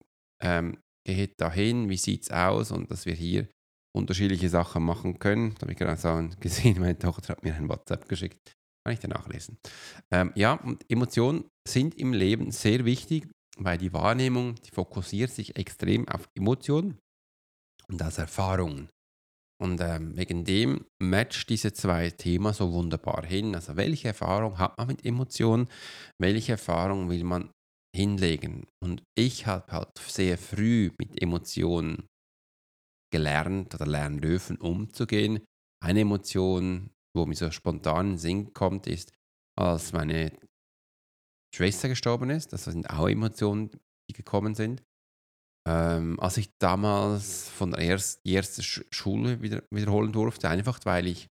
ähm, 0.41 0.77
geht 1.05 1.39
dahin, 1.39 1.89
wie 1.89 1.97
sieht 1.97 2.23
es 2.23 2.31
aus 2.31 2.71
und 2.71 2.91
dass 2.91 3.05
wir 3.05 3.13
hier 3.13 3.47
unterschiedliche 3.95 4.49
Sachen 4.49 4.83
machen 4.83 5.19
können. 5.19 5.55
Da 5.55 5.61
habe 5.61 5.71
ich 5.71 5.77
gerade 5.77 6.29
gesehen, 6.39 6.79
meine 6.79 6.97
Tochter 6.97 7.29
hat 7.29 7.43
mir 7.43 7.55
ein 7.55 7.69
WhatsApp 7.69 8.07
geschickt. 8.07 8.53
Kann 8.83 8.93
ich 8.93 8.99
dann 8.99 9.11
nachlesen. 9.11 9.57
Ähm, 10.11 10.31
ja, 10.35 10.53
und 10.53 10.89
Emotionen 10.89 11.45
sind 11.67 11.95
im 11.95 12.13
Leben 12.13 12.51
sehr 12.51 12.85
wichtig, 12.85 13.27
weil 13.57 13.77
die 13.77 13.91
Wahrnehmung, 13.93 14.55
die 14.55 14.71
fokussiert 14.71 15.31
sich 15.31 15.57
extrem 15.57 16.07
auf 16.07 16.29
Emotionen 16.35 16.97
und 17.89 18.01
auf 18.01 18.17
Erfahrungen. 18.17 18.89
Und 19.59 19.81
ähm, 19.81 20.15
wegen 20.15 20.45
dem 20.45 20.85
matcht 21.01 21.49
diese 21.49 21.73
zwei 21.73 22.11
Themen 22.11 22.53
so 22.53 22.71
wunderbar 22.71 23.25
hin. 23.25 23.55
Also 23.55 23.75
welche 23.75 24.09
Erfahrung 24.09 24.59
hat 24.59 24.77
man 24.77 24.87
mit 24.87 25.03
Emotionen? 25.03 25.67
Welche 26.19 26.53
Erfahrung 26.53 27.09
will 27.09 27.23
man 27.23 27.49
hinlegen. 27.97 28.67
Und 28.81 29.03
ich 29.17 29.47
habe 29.47 29.71
halt 29.71 29.97
sehr 29.97 30.37
früh 30.37 30.91
mit 30.99 31.21
Emotionen 31.21 32.07
gelernt 33.11 33.73
oder 33.73 33.87
lernen 33.87 34.21
dürfen, 34.21 34.57
umzugehen. 34.57 35.43
Eine 35.83 36.01
Emotion, 36.01 36.91
wo 37.15 37.25
mir 37.25 37.35
so 37.35 37.49
spontan 37.51 38.05
in 38.05 38.11
den 38.13 38.17
Sinn 38.17 38.53
kommt, 38.53 38.87
ist, 38.87 39.13
als 39.57 39.93
meine 39.93 40.31
Schwester 41.55 41.89
gestorben 41.89 42.29
ist. 42.29 42.53
Das 42.53 42.65
sind 42.65 42.89
auch 42.89 43.07
Emotionen, 43.07 43.71
die 44.09 44.13
gekommen 44.13 44.53
sind. 44.53 44.83
Ähm, 45.67 46.19
als 46.19 46.37
ich 46.37 46.49
damals 46.59 47.49
von 47.49 47.71
der 47.71 47.81
ersten, 47.81 48.21
die 48.25 48.33
erste 48.33 48.63
Schule 48.63 49.41
wieder, 49.41 49.63
wiederholen 49.71 50.13
durfte, 50.13 50.49
einfach 50.49 50.79
weil 50.85 51.07
ich 51.07 51.27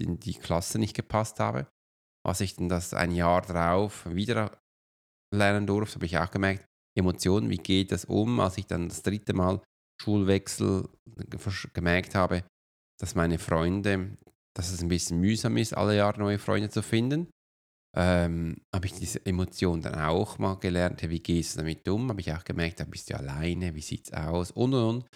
in 0.00 0.18
die 0.18 0.34
Klasse 0.34 0.78
nicht 0.78 0.96
gepasst 0.96 1.38
habe. 1.38 1.68
Als 2.26 2.40
ich 2.40 2.56
dann 2.56 2.68
das 2.68 2.94
ein 2.94 3.12
Jahr 3.12 3.42
darauf 3.42 4.06
wieder 4.06 4.58
lernen 5.34 5.66
durfte, 5.66 5.96
habe 5.96 6.06
ich 6.06 6.18
auch 6.18 6.30
gemerkt, 6.30 6.64
Emotionen, 6.96 7.50
wie 7.50 7.58
geht 7.58 7.92
das 7.92 8.04
um, 8.04 8.40
als 8.40 8.58
ich 8.58 8.66
dann 8.66 8.88
das 8.88 9.02
dritte 9.02 9.32
Mal 9.32 9.62
Schulwechsel 10.00 10.88
gemerkt 11.74 12.14
habe, 12.14 12.44
dass 13.00 13.14
meine 13.14 13.38
Freunde, 13.38 14.16
dass 14.56 14.72
es 14.72 14.82
ein 14.82 14.88
bisschen 14.88 15.20
mühsam 15.20 15.56
ist, 15.56 15.76
alle 15.76 15.96
Jahre 15.96 16.20
neue 16.20 16.38
Freunde 16.38 16.70
zu 16.70 16.82
finden. 16.82 17.28
Ähm, 17.96 18.60
habe 18.74 18.86
ich 18.86 18.92
diese 18.92 19.24
Emotion 19.24 19.80
dann 19.80 19.94
auch 19.94 20.38
mal 20.38 20.56
gelernt, 20.56 21.02
wie 21.08 21.20
gehst 21.20 21.54
du 21.54 21.60
damit 21.60 21.88
um? 21.88 22.08
Habe 22.10 22.20
ich 22.20 22.32
auch 22.32 22.44
gemerkt, 22.44 22.80
da 22.80 22.84
bist 22.84 23.10
du 23.10 23.16
alleine, 23.16 23.74
wie 23.74 23.80
sieht 23.80 24.06
es 24.06 24.12
aus 24.12 24.50
und 24.50 24.74
und 24.74 24.84
und. 24.84 25.08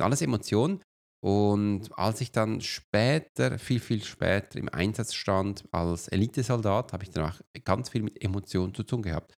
Alles 0.00 0.22
Emotionen. 0.22 0.80
Und 1.20 1.88
als 1.98 2.20
ich 2.20 2.30
dann 2.30 2.60
später, 2.60 3.58
viel, 3.58 3.80
viel 3.80 4.04
später 4.04 4.58
im 4.58 4.68
Einsatz 4.68 5.14
stand 5.14 5.64
als 5.72 6.06
Elitesoldat, 6.08 6.92
habe 6.92 7.02
ich 7.02 7.10
dann 7.10 7.30
auch 7.30 7.40
ganz 7.64 7.88
viel 7.88 8.02
mit 8.02 8.22
Emotionen 8.22 8.72
zu 8.74 8.84
tun 8.84 9.02
gehabt. 9.02 9.34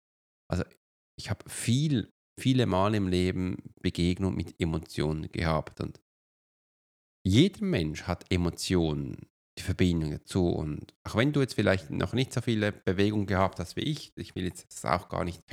Also 0.51 0.63
ich 1.17 1.29
habe 1.29 1.49
viel, 1.49 2.11
viele 2.39 2.65
Mal 2.65 2.95
im 2.95 3.07
Leben 3.07 3.57
Begegnung 3.81 4.35
mit 4.35 4.59
Emotionen 4.59 5.31
gehabt 5.31 5.81
und 5.81 6.01
jeder 7.25 7.63
Mensch 7.63 8.03
hat 8.03 8.31
Emotionen, 8.31 9.27
die 9.57 9.63
Verbindung 9.63 10.11
dazu. 10.11 10.47
Und 10.47 10.93
auch 11.03 11.15
wenn 11.15 11.33
du 11.33 11.41
jetzt 11.41 11.55
vielleicht 11.55 11.91
noch 11.91 12.13
nicht 12.13 12.33
so 12.33 12.41
viele 12.41 12.71
Bewegungen 12.71 13.27
gehabt 13.27 13.59
hast 13.59 13.75
wie 13.75 13.81
ich, 13.81 14.13
ich 14.15 14.35
will 14.35 14.45
jetzt 14.45 14.71
das 14.71 14.85
auch 14.85 15.09
gar 15.09 15.25
nicht 15.25 15.43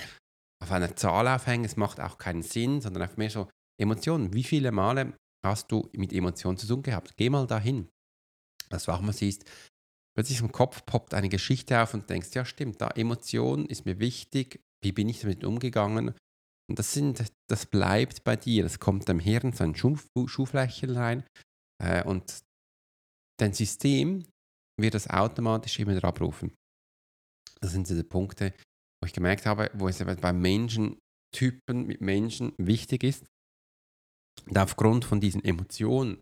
auf 0.62 0.70
einer 0.70 0.94
Zahl 0.96 1.28
aufhängen, 1.28 1.64
es 1.64 1.76
macht 1.76 2.00
auch 2.00 2.18
keinen 2.18 2.42
Sinn, 2.42 2.80
sondern 2.80 3.02
einfach 3.02 3.16
mehr 3.16 3.30
so 3.30 3.48
Emotionen. 3.80 4.32
Wie 4.32 4.44
viele 4.44 4.72
Male 4.72 5.14
hast 5.44 5.70
du 5.70 5.88
mit 5.92 6.12
Emotionen 6.12 6.56
zu 6.56 6.66
tun 6.66 6.82
gehabt? 6.82 7.16
Geh 7.16 7.28
mal 7.30 7.46
dahin. 7.46 7.88
Dass 8.70 8.84
du 8.84 8.92
auch 8.92 9.00
mal 9.00 9.12
siehst, 9.12 9.44
plötzlich 10.16 10.40
im 10.40 10.50
Kopf 10.50 10.86
poppt 10.86 11.14
eine 11.14 11.28
Geschichte 11.28 11.80
auf 11.80 11.94
und 11.94 12.08
denkst, 12.08 12.30
ja 12.32 12.44
stimmt, 12.44 12.80
da 12.80 12.88
Emotion 12.88 13.66
ist 13.66 13.84
mir 13.84 14.00
wichtig, 14.00 14.64
wie 14.83 14.92
bin 14.92 15.09
ich 15.09 15.21
damit 15.21 15.45
umgegangen? 15.45 16.14
Und 16.68 16.78
das, 16.78 16.92
sind, 16.92 17.25
das 17.49 17.66
bleibt 17.66 18.25
bei 18.25 18.37
dir. 18.37 18.62
Das 18.62 18.80
kommt 18.80 19.09
deinem 19.09 19.21
Hirn 19.21 19.52
so 19.52 19.64
ein 19.64 19.75
Schuh, 19.76 19.97
Schuhflächen 20.26 20.90
rein. 20.90 21.25
Äh, 21.83 22.02
und 22.04 22.42
dein 23.38 23.52
System 23.52 24.25
wir 24.78 24.90
das 24.90 25.09
automatisch 25.09 25.78
immer 25.78 25.97
wieder 25.97 26.09
abrufen. 26.09 26.54
Das 27.61 27.73
sind 27.73 27.87
so 27.87 27.95
die 27.95 28.02
Punkte, 28.02 28.52
wo 29.00 29.06
ich 29.06 29.12
gemerkt 29.12 29.47
habe, 29.47 29.71
wo 29.75 29.88
es 29.88 29.99
bei 29.99 30.33
Menschentypen 30.33 31.87
mit 31.87 32.00
Menschen 32.00 32.52
wichtig 32.59 33.02
ist. 33.02 33.25
Und 34.47 34.59
aufgrund 34.59 35.04
von 35.04 35.21
diesen 35.21 35.42
Emotionen 35.42 36.21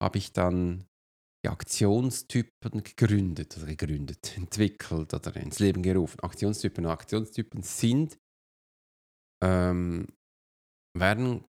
habe 0.00 0.18
ich 0.18 0.32
dann 0.32 0.86
die 1.44 1.48
Aktionstypen 1.48 2.82
gegründet 2.82 3.56
oder 3.56 3.66
gegründet, 3.66 4.32
entwickelt 4.36 5.14
oder 5.14 5.36
ins 5.36 5.58
Leben 5.58 5.82
gerufen. 5.82 6.20
Aktionstypen 6.20 6.84
und 6.84 6.90
Aktionstypen 6.90 7.62
sind, 7.62 8.18
ähm, 9.42 10.06
werden 10.96 11.44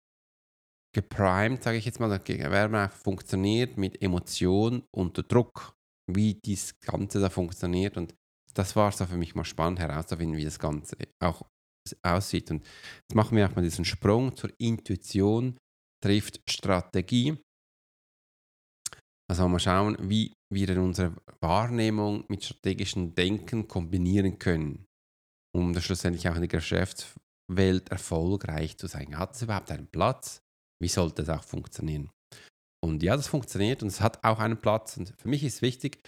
geprimed, 0.94 1.62
sage 1.62 1.78
ich 1.78 1.84
jetzt 1.84 2.00
mal, 2.00 2.10
werden 2.10 2.90
funktioniert 2.90 3.76
mit 3.76 4.02
Emotion 4.02 4.82
unter 4.94 5.22
Druck, 5.22 5.74
wie 6.10 6.38
das 6.44 6.78
Ganze 6.80 7.20
da 7.20 7.30
funktioniert. 7.30 7.96
Und 7.96 8.14
das 8.54 8.74
war 8.74 8.90
so 8.92 9.06
für 9.06 9.16
mich 9.16 9.34
mal 9.34 9.44
spannend 9.44 9.78
herauszufinden, 9.78 10.36
wie 10.36 10.44
das 10.44 10.58
Ganze 10.58 10.96
auch 11.22 11.42
aussieht. 12.02 12.50
Und 12.50 12.64
jetzt 12.64 13.14
machen 13.14 13.36
wir 13.36 13.46
auch 13.46 13.54
mal 13.54 13.62
diesen 13.62 13.84
Sprung 13.84 14.36
zur 14.36 14.50
Intuition 14.58 15.58
trifft 16.02 16.40
Strategie. 16.48 17.36
Also 19.30 19.46
mal 19.46 19.60
schauen, 19.60 19.96
wie 20.00 20.32
wir 20.52 20.76
unsere 20.82 21.14
Wahrnehmung 21.40 22.24
mit 22.26 22.42
strategischem 22.42 23.14
Denken 23.14 23.68
kombinieren 23.68 24.40
können, 24.40 24.88
um 25.54 25.72
das 25.72 25.84
schlussendlich 25.84 26.28
auch 26.28 26.34
in 26.34 26.40
der 26.40 26.48
Geschäftswelt 26.48 27.90
erfolgreich 27.90 28.76
zu 28.76 28.88
sein. 28.88 29.16
Hat 29.16 29.36
es 29.36 29.42
überhaupt 29.42 29.70
einen 29.70 29.86
Platz? 29.86 30.40
Wie 30.82 30.88
sollte 30.88 31.22
es 31.22 31.28
auch 31.28 31.44
funktionieren? 31.44 32.10
Und 32.84 33.04
ja, 33.04 33.14
das 33.14 33.28
funktioniert 33.28 33.84
und 33.84 33.88
es 33.90 34.00
hat 34.00 34.24
auch 34.24 34.40
einen 34.40 34.60
Platz. 34.60 34.96
Und 34.96 35.14
für 35.16 35.28
mich 35.28 35.44
ist 35.44 35.62
wichtig, 35.62 36.02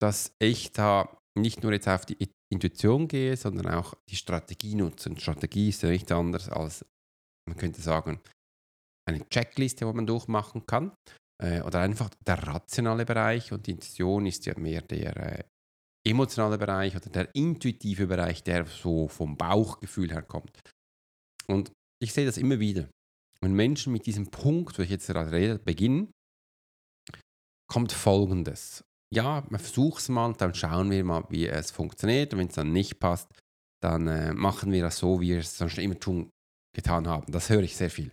dass 0.00 0.34
ich 0.38 0.72
da 0.72 1.14
nicht 1.38 1.62
nur 1.62 1.74
jetzt 1.74 1.88
auf 1.88 2.06
die 2.06 2.26
Intuition 2.50 3.06
gehe, 3.06 3.36
sondern 3.36 3.68
auch 3.68 3.92
die 4.08 4.16
Strategie 4.16 4.76
nutze. 4.76 5.10
Und 5.10 5.20
Strategie 5.20 5.68
ist 5.68 5.82
ja 5.82 5.90
nichts 5.90 6.10
anderes 6.10 6.48
als, 6.48 6.86
man 7.46 7.58
könnte 7.58 7.82
sagen, 7.82 8.18
eine 9.06 9.28
Checkliste, 9.28 9.86
wo 9.86 9.92
man 9.92 10.06
durchmachen 10.06 10.64
kann. 10.64 10.92
Äh, 11.42 11.62
oder 11.62 11.80
einfach 11.80 12.10
der 12.26 12.38
rationale 12.46 13.04
Bereich 13.04 13.52
und 13.52 13.66
die 13.66 13.72
Intuition 13.72 14.26
ist 14.26 14.46
ja 14.46 14.56
mehr 14.58 14.82
der 14.82 15.16
äh, 15.16 15.44
emotionale 16.06 16.58
Bereich 16.58 16.94
oder 16.96 17.10
der 17.10 17.34
intuitive 17.34 18.06
Bereich, 18.06 18.42
der 18.42 18.66
so 18.66 19.08
vom 19.08 19.36
Bauchgefühl 19.36 20.12
her 20.12 20.22
kommt. 20.22 20.60
Und 21.48 21.72
ich 22.00 22.12
sehe 22.12 22.26
das 22.26 22.38
immer 22.38 22.60
wieder. 22.60 22.88
Wenn 23.40 23.54
Menschen 23.54 23.92
mit 23.92 24.06
diesem 24.06 24.30
Punkt, 24.30 24.78
wo 24.78 24.82
ich 24.82 24.90
jetzt 24.90 25.08
gerade 25.08 25.32
rede, 25.32 25.58
beginnen, 25.58 26.12
kommt 27.68 27.92
Folgendes. 27.92 28.84
Ja, 29.12 29.44
man 29.50 29.60
versucht 29.60 30.00
es 30.00 30.08
mal, 30.08 30.32
dann 30.34 30.54
schauen 30.54 30.90
wir 30.90 31.04
mal, 31.04 31.24
wie 31.28 31.46
es 31.46 31.70
funktioniert. 31.70 32.32
Und 32.32 32.38
wenn 32.38 32.48
es 32.48 32.54
dann 32.54 32.72
nicht 32.72 32.98
passt, 32.98 33.28
dann 33.82 34.06
äh, 34.06 34.32
machen 34.32 34.70
wir 34.70 34.82
das 34.82 34.98
so, 34.98 35.20
wie 35.20 35.30
wir 35.30 35.38
es 35.40 35.58
sonst 35.58 35.78
immer 35.78 35.98
tun, 35.98 36.30
getan 36.74 37.08
haben. 37.08 37.30
Das 37.30 37.50
höre 37.50 37.62
ich 37.62 37.76
sehr 37.76 37.90
viel. 37.90 38.12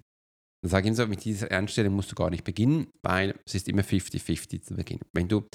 Dann 0.61 0.69
sage 0.69 0.87
ich 0.87 0.91
ihm 0.91 0.95
so, 0.95 1.07
mit 1.07 1.23
dieser 1.23 1.51
Einstellung 1.51 1.95
musst 1.95 2.11
du 2.11 2.15
gar 2.15 2.29
nicht 2.29 2.43
beginnen, 2.43 2.87
weil 3.01 3.39
es 3.45 3.55
ist 3.55 3.67
immer 3.67 3.81
50-50 3.81 4.61
zu 4.63 4.75
beginnen. 4.75 5.01
Wenn 5.13 5.27
du 5.27 5.47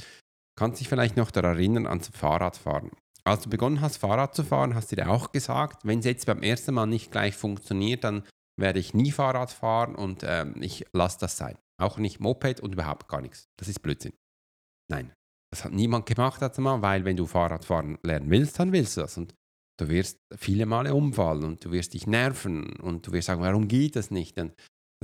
kannst 0.57 0.81
dich 0.81 0.89
vielleicht 0.89 1.17
noch 1.17 1.31
daran 1.31 1.57
erinnern 1.57 1.87
ans 1.87 2.09
Fahrradfahren. 2.09 2.91
Als 3.25 3.43
du 3.43 3.51
begonnen 3.51 3.81
hast, 3.81 3.97
Fahrrad 3.97 4.35
zu 4.35 4.45
fahren, 4.45 4.75
hast 4.75 4.93
du 4.93 4.97
dir 4.97 5.09
auch 5.09 5.33
gesagt, 5.33 5.85
wenn 5.85 6.01
es 6.01 6.05
jetzt 6.05 6.27
beim 6.27 6.43
ersten 6.43 6.75
Mal 6.75 6.87
nicht 6.87 7.11
gleich 7.11 7.35
funktioniert, 7.35 8.05
dann 8.05 8.23
werde 8.61 8.79
ich 8.79 8.95
nie 8.95 9.11
Fahrrad 9.11 9.51
fahren 9.51 9.95
und 9.95 10.23
ähm, 10.25 10.55
ich 10.61 10.87
lasse 10.93 11.19
das 11.21 11.37
sein. 11.37 11.59
Auch 11.81 11.99
nicht 11.99 12.21
Moped 12.21 12.61
und 12.61 12.75
überhaupt 12.75 13.09
gar 13.09 13.21
nichts. 13.21 13.49
Das 13.59 13.69
ist 13.69 13.81
Blödsinn. 13.81 14.13
Nein, 14.91 15.13
das 15.51 15.65
hat 15.65 15.73
niemand 15.73 16.07
gemacht, 16.07 16.41
mal, 16.59 16.83
weil 16.83 17.05
wenn 17.05 17.17
du 17.17 17.27
Fahrrad 17.27 17.65
fahren 17.65 17.99
lernen 18.03 18.31
willst, 18.31 18.59
dann 18.59 18.73
willst 18.73 18.97
du 18.97 19.01
das. 19.01 19.17
Und 19.17 19.35
du 19.79 19.89
wirst 19.89 20.19
viele 20.37 20.67
Male 20.67 20.95
umfallen 20.95 21.45
und 21.45 21.65
du 21.65 21.73
wirst 21.73 21.95
dich 21.95 22.07
nerven 22.07 22.77
und 22.77 23.07
du 23.07 23.13
wirst 23.13 23.27
sagen, 23.27 23.41
warum 23.41 23.69
geht 23.69 23.97
das 23.97 24.11
nicht? 24.11 24.39
Und 24.39 24.55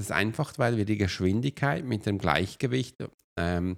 das 0.00 0.07
ist 0.07 0.12
einfach, 0.12 0.59
weil 0.59 0.78
wir 0.78 0.87
die 0.87 0.97
Geschwindigkeit 0.97 1.85
mit 1.85 2.07
dem 2.07 2.16
Gleichgewicht 2.16 2.97
ähm, 3.38 3.76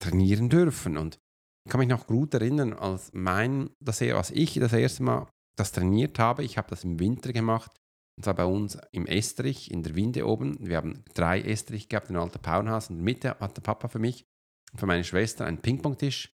trainieren 0.00 0.48
dürfen. 0.48 0.96
Und 0.96 1.18
ich 1.66 1.72
kann 1.72 1.80
mich 1.80 1.88
noch 1.88 2.06
gut 2.06 2.32
erinnern, 2.32 2.72
als 2.72 3.10
mein, 3.12 3.70
das, 3.82 4.00
als 4.00 4.30
ich 4.30 4.54
das 4.54 4.72
erste 4.72 5.02
Mal 5.02 5.26
das 5.56 5.72
trainiert 5.72 6.18
habe, 6.18 6.44
ich 6.44 6.58
habe 6.58 6.70
das 6.70 6.84
im 6.84 7.00
Winter 7.00 7.32
gemacht, 7.32 7.72
und 8.16 8.22
zwar 8.22 8.34
bei 8.34 8.44
uns 8.44 8.78
im 8.92 9.06
Estrich, 9.06 9.72
in 9.72 9.82
der 9.82 9.96
Winde 9.96 10.28
oben. 10.28 10.56
Wir 10.60 10.76
haben 10.76 11.02
drei 11.14 11.40
Estrich 11.40 11.88
gehabt, 11.88 12.10
ein 12.10 12.16
alter 12.16 12.38
Pauenhaus. 12.38 12.88
Und 12.88 12.98
in 12.98 13.04
der 13.04 13.14
Mitte 13.14 13.30
hat 13.40 13.56
der 13.56 13.62
Papa 13.62 13.88
für 13.88 13.98
mich 13.98 14.24
und 14.72 14.78
für 14.78 14.86
meine 14.86 15.02
Schwester 15.02 15.44
einen 15.44 15.58
Ping-Pong-Tisch 15.58 16.32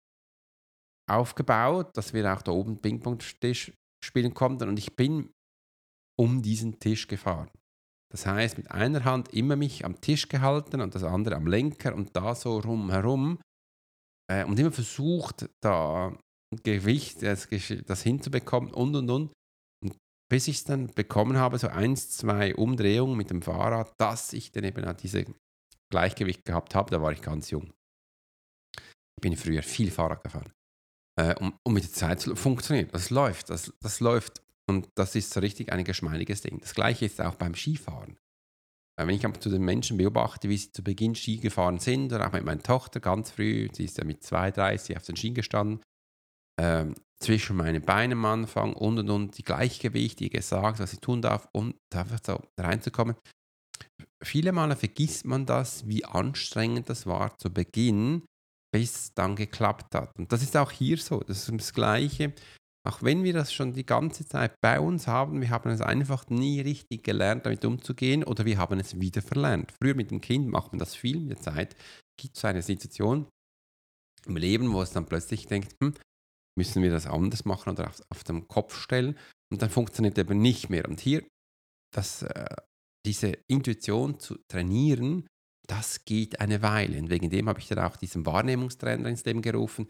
aufgebaut, 1.09 1.97
dass 1.97 2.13
wir 2.13 2.35
auch 2.35 2.43
da 2.43 2.51
oben 2.51 2.81
Ping-Pong-Tisch 2.81 3.73
spielen 4.05 4.35
konnten. 4.35 4.69
Und 4.69 4.79
ich 4.81 4.97
bin 4.97 5.31
um 6.19 6.43
diesen 6.43 6.81
Tisch 6.81 7.07
gefahren. 7.07 7.49
Das 8.11 8.27
heißt, 8.27 8.57
mit 8.57 8.71
einer 8.71 9.05
Hand 9.05 9.35
immer 9.35 9.57
mich 9.57 9.85
am 9.85 10.01
Tisch 10.01 10.29
gehalten 10.29 10.81
und 10.81 10.95
das 10.95 11.05
andere 11.05 11.37
am 11.37 11.47
Lenker 11.47 11.95
und 11.95 12.17
da 12.17 12.35
so 12.35 12.59
rumherum 12.59 13.39
äh, 14.31 14.45
und 14.45 14.59
immer 14.59 14.73
versucht, 14.73 15.49
da 15.61 16.17
Gewicht, 16.63 17.23
das, 17.23 17.49
das 17.87 18.03
hinzubekommen 18.03 18.73
und 18.73 18.97
und 18.97 19.11
und. 19.11 19.33
Und 19.83 19.97
bis 20.31 20.49
ich 20.49 20.57
es 20.59 20.65
dann 20.65 20.87
bekommen 20.95 21.37
habe, 21.37 21.59
so 21.59 21.69
eins, 21.69 22.11
zwei 22.11 22.55
Umdrehungen 22.55 23.17
mit 23.17 23.31
dem 23.31 23.43
Fahrrad, 23.43 23.93
dass 23.99 24.33
ich 24.33 24.53
dann 24.53 24.65
eben 24.65 24.97
diese 24.97 25.27
Gleichgewicht 25.91 26.45
gehabt 26.45 26.75
habe, 26.75 26.91
da 26.91 27.03
war 27.03 27.13
ich 27.13 27.21
ganz 27.21 27.51
jung. 27.51 27.73
Ich 28.77 29.23
bin 29.23 29.37
früher 29.37 29.63
viel 29.63 29.91
Fahrrad 29.91 30.23
gefahren. 30.23 30.53
Äh, 31.19 31.35
um, 31.41 31.59
um 31.67 31.75
mit 31.75 31.83
der 31.83 31.93
Zeit 31.93 32.21
zu 32.21 32.37
funktionieren. 32.37 32.89
Das 32.93 33.11
läuft, 33.11 33.51
das, 33.51 33.73
das 33.81 34.01
läuft 34.01 34.41
und 34.69 34.89
das 34.95 35.15
ist 35.15 35.33
so 35.33 35.41
richtig 35.41 35.73
ein 35.73 35.85
geschmeidiges 35.85 36.43
Ding. 36.43 36.61
Das 36.61 36.75
gleiche 36.75 37.07
ist 37.07 37.21
auch 37.21 37.35
beim 37.35 37.55
Skifahren. 37.55 38.17
Wenn 38.97 39.11
ich 39.11 39.41
zu 39.41 39.49
den 39.49 39.63
Menschen 39.63 39.97
beobachte, 39.97 40.49
wie 40.49 40.57
sie 40.57 40.73
zu 40.73 40.83
Beginn 40.83 41.15
Ski 41.15 41.37
gefahren 41.37 41.79
sind, 41.79 42.13
oder 42.13 42.27
auch 42.27 42.33
mit 42.33 42.45
meiner 42.45 42.63
Tochter 42.63 42.99
ganz 42.99 43.31
früh, 43.31 43.69
sie 43.73 43.85
ist 43.85 43.97
ja 43.97 44.05
mit 44.05 44.25
2, 44.25 44.51
3 44.51 44.75
auf 44.97 45.05
den 45.05 45.17
Ski 45.17 45.31
gestanden, 45.31 45.81
ähm, 46.61 46.95
zwischen 47.21 47.57
meinen 47.57 47.83
Beinen 47.83 48.19
am 48.19 48.25
Anfang 48.25 48.75
und 48.75 48.99
und 48.99 49.11
und, 49.11 49.39
die 49.39 49.45
Gleichgewicht, 49.45 50.19
die 50.19 50.31
gesagt, 50.31 50.81
was 50.81 50.91
sie 50.91 50.99
tun 50.99 51.23
darf, 51.23 51.49
um 51.53 51.75
einfach 51.95 52.19
so 52.25 52.41
reinzukommen. 52.59 53.17
Viele 54.23 54.51
Male 54.51 54.75
vergisst 54.75 55.25
man 55.25 55.47
das, 55.47 55.87
wie 55.87 56.05
anstrengend 56.05 56.91
das 56.91 57.07
war 57.07 57.37
zu 57.39 57.53
Beginn, 57.53 58.25
bis 58.73 58.95
es 58.95 59.15
dann 59.15 59.37
geklappt 59.37 59.95
hat. 59.95 60.17
Und 60.19 60.33
das 60.33 60.43
ist 60.43 60.57
auch 60.57 60.73
hier 60.73 60.99
so. 60.99 61.21
Das 61.21 61.49
ist 61.49 61.61
das 61.61 61.73
Gleiche. 61.73 62.35
Auch 62.87 63.03
wenn 63.03 63.25
wir 63.25 63.33
das 63.33 63.53
schon 63.53 63.73
die 63.73 63.85
ganze 63.85 64.27
Zeit 64.27 64.55
bei 64.61 64.81
uns 64.81 65.07
haben, 65.07 65.41
wir 65.41 65.51
haben 65.51 65.71
es 65.71 65.81
einfach 65.81 66.29
nie 66.29 66.61
richtig 66.61 67.03
gelernt, 67.03 67.45
damit 67.45 67.65
umzugehen 67.65 68.25
oder 68.25 68.45
wir 68.45 68.59
haben 68.59 68.79
es 68.79 69.01
wieder 69.01 69.21
verlernt. 69.21 69.73
Früher 69.73 69.95
mit 69.95 70.11
dem 70.11 70.21
Kind 70.21 70.49
macht 70.49 70.73
man 70.73 70.79
das 70.79 70.95
viel 70.95 71.21
mit 71.21 71.31
der 71.31 71.41
Zeit. 71.41 71.77
Gibt 72.19 72.37
es 72.37 72.45
eine 72.45 72.63
Situation 72.63 73.27
im 74.27 74.37
Leben, 74.37 74.73
wo 74.73 74.83
es 74.83 74.93
dann 74.93 75.07
plötzlich 75.07 75.47
denkt, 75.47 75.75
hm, 75.83 75.95
müssen 76.57 76.83
wir 76.83 76.91
das 76.91 77.07
anders 77.07 77.45
machen 77.45 77.71
oder 77.71 77.89
auf, 77.89 78.03
auf 78.11 78.25
den 78.25 78.49
Kopf 78.49 78.77
stellen 78.77 79.19
und 79.53 79.63
dann 79.63 79.71
funktioniert 79.71 80.19
eben 80.19 80.41
nicht 80.41 80.71
mehr. 80.71 80.89
Und 80.89 81.01
hier, 81.01 81.27
das, 81.95 82.23
äh, 82.23 82.57
diese 83.07 83.39
Intuition 83.49 84.19
zu 84.19 84.39
trainieren, 84.51 85.27
das 85.69 86.05
geht 86.05 86.41
eine 86.41 86.63
Weile. 86.63 86.99
Und 86.99 87.11
wegen 87.11 87.31
dem 87.31 87.49
habe 87.49 87.61
ich 87.61 87.69
dann 87.69 87.79
auch 87.79 87.97
diesen 87.97 88.27
Wahrnehmungstrainer 88.27 89.09
ins 89.09 89.25
Leben 89.25 89.43
gerufen, 89.43 89.89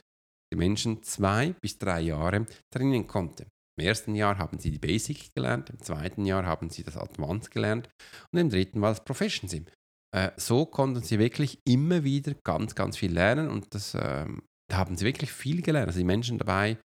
die 0.52 0.59
Menschen 0.59 1.02
zwei 1.02 1.55
bis 1.61 1.78
drei 1.78 2.00
Jahre 2.00 2.47
trainieren 2.73 3.07
konnte. 3.07 3.47
Im 3.78 3.87
ersten 3.87 4.14
Jahr 4.14 4.38
haben 4.38 4.59
sie 4.59 4.71
die 4.71 4.78
Basic 4.78 5.35
gelernt, 5.35 5.71
im 5.71 5.81
zweiten 5.81 6.26
Jahr 6.26 6.45
haben 6.45 6.69
sie 6.69 6.83
das 6.83 6.97
Advanced 6.97 7.50
gelernt 7.50 7.88
und 8.33 8.40
im 8.40 8.50
dritten 8.50 8.81
war 8.81 8.90
das 8.90 9.05
Profession 9.05 9.49
Sim. 9.49 9.67
Äh, 10.14 10.33
so 10.37 10.67
konnten 10.67 11.02
sie 11.02 11.19
wirklich 11.19 11.61
immer 11.64 12.02
wieder 12.02 12.35
ganz, 12.45 12.75
ganz 12.75 12.97
viel 12.97 13.12
lernen 13.12 13.49
und 13.49 13.75
das, 13.75 13.95
äh, 13.95 14.26
da 14.71 14.76
haben 14.76 14.97
sie 14.97 15.05
wirklich 15.05 15.31
viel 15.31 15.62
gelernt. 15.62 15.88
Also 15.88 15.99
die 15.99 16.05
Menschen 16.05 16.38
dabei 16.38 16.78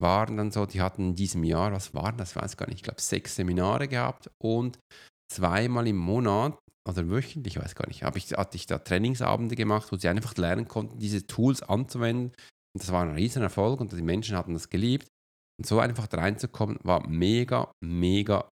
waren 0.00 0.36
dann 0.36 0.50
so, 0.52 0.64
die 0.64 0.80
hatten 0.80 1.08
in 1.08 1.14
diesem 1.16 1.44
Jahr, 1.44 1.72
was 1.72 1.92
waren 1.92 2.16
das, 2.16 2.36
weiß 2.36 2.56
gar 2.56 2.66
nicht, 2.68 2.76
ich 2.76 2.82
glaube 2.82 3.00
sechs 3.00 3.34
Seminare 3.34 3.88
gehabt 3.88 4.30
und 4.42 4.78
zweimal 5.30 5.86
im 5.88 5.96
Monat 5.96 6.58
oder 6.88 7.08
wöchentlich, 7.10 7.56
ich 7.56 7.62
weiß 7.62 7.74
gar 7.74 7.86
nicht, 7.88 8.02
ich, 8.02 8.32
hatte 8.32 8.56
ich 8.56 8.66
da 8.66 8.78
Trainingsabende 8.78 9.56
gemacht, 9.56 9.92
wo 9.92 9.96
sie 9.96 10.08
einfach 10.08 10.36
lernen 10.36 10.68
konnten, 10.68 10.98
diese 10.98 11.26
Tools 11.26 11.62
anzuwenden, 11.62 12.32
und 12.78 12.84
das 12.84 12.92
war 12.92 13.02
ein 13.02 13.16
Riesenerfolg 13.16 13.80
und 13.80 13.90
die 13.90 14.02
Menschen 14.02 14.36
hatten 14.36 14.52
das 14.52 14.70
geliebt. 14.70 15.08
Und 15.58 15.66
so 15.66 15.80
einfach 15.80 16.06
reinzukommen, 16.12 16.78
war 16.84 17.08
mega, 17.08 17.72
mega 17.82 18.48